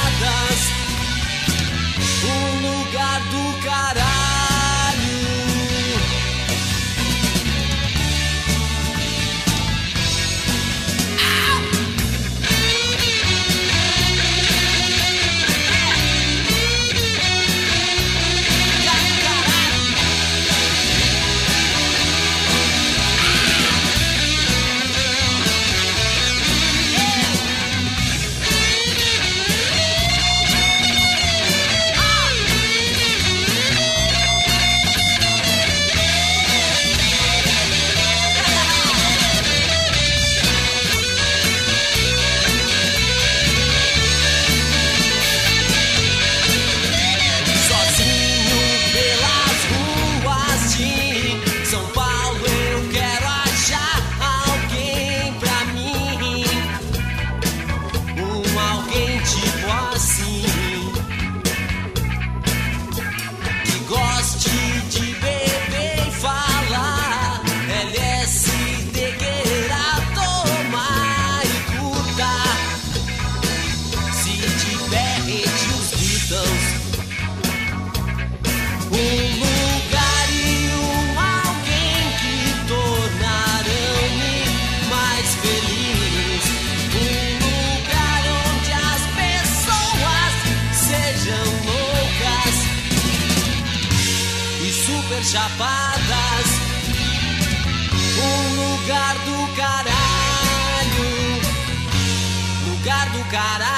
[103.30, 103.77] cara.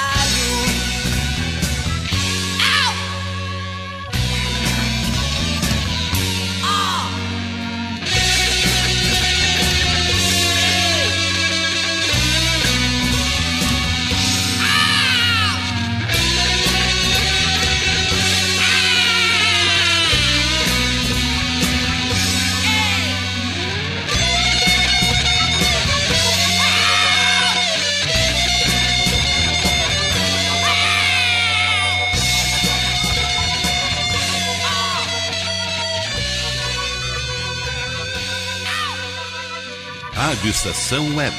[40.62, 41.34] Estação Web.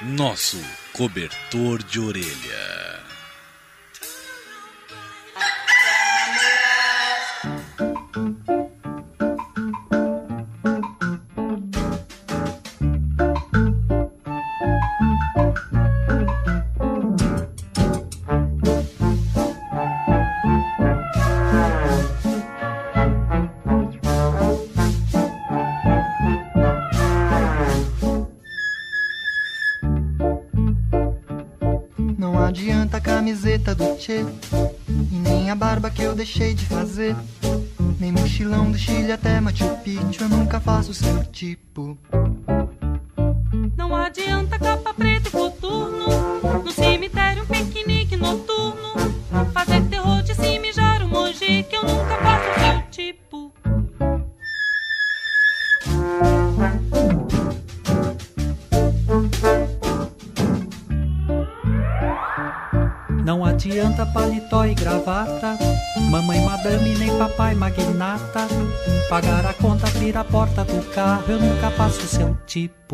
[0.00, 2.87] Nosso cobertor de orelha.
[36.18, 37.14] deixei de fazer.
[72.66, 72.87] prinsip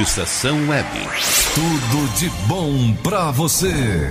[0.00, 0.88] Estação Web.
[1.54, 4.10] Tudo de bom pra você.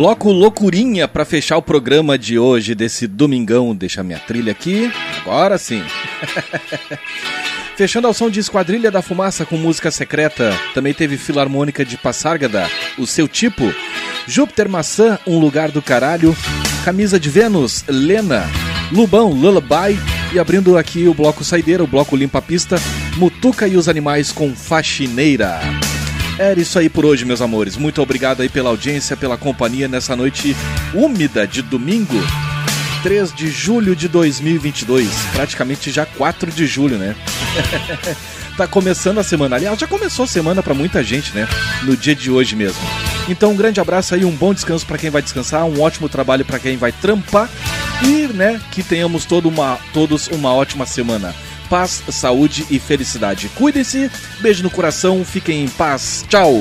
[0.00, 3.76] Bloco loucurinha pra fechar o programa de hoje, desse domingão.
[3.76, 4.90] Deixa minha trilha aqui.
[5.20, 5.82] Agora sim.
[7.76, 10.58] Fechando ao som de Esquadrilha da Fumaça com música secreta.
[10.72, 12.66] Também teve Filarmônica de Passárgada,
[12.96, 13.74] o seu tipo.
[14.26, 16.34] Júpiter Maçã, Um Lugar do Caralho.
[16.82, 18.48] Camisa de Vênus, Lena.
[18.90, 20.00] Lubão, Lullaby.
[20.32, 22.76] E abrindo aqui o bloco Saideira, o bloco Limpa Pista.
[23.18, 25.60] Mutuca e os Animais com Faxineira.
[26.40, 27.76] Era isso aí por hoje, meus amores.
[27.76, 30.56] Muito obrigado aí pela audiência, pela companhia nessa noite
[30.94, 32.16] úmida de domingo,
[33.02, 35.06] 3 de julho de 2022.
[35.34, 37.14] Praticamente já 4 de julho, né?
[38.56, 39.56] tá começando a semana.
[39.56, 41.46] Aliás, já começou a semana para muita gente, né?
[41.82, 42.80] No dia de hoje mesmo.
[43.28, 46.46] Então, um grande abraço aí, um bom descanso para quem vai descansar, um ótimo trabalho
[46.46, 47.50] para quem vai trampar
[48.02, 51.34] e, né, que tenhamos todo uma, todos uma ótima semana
[51.70, 53.48] paz, saúde e felicidade.
[53.54, 54.10] Cuidem-se,
[54.40, 56.24] beijo no coração, fiquem em paz.
[56.28, 56.52] Tchau!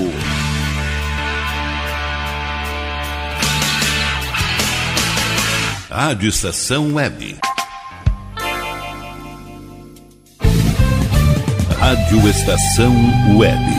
[5.90, 7.38] Rádio Estação Web.
[11.80, 12.94] Rádio Estação
[13.38, 13.79] Web.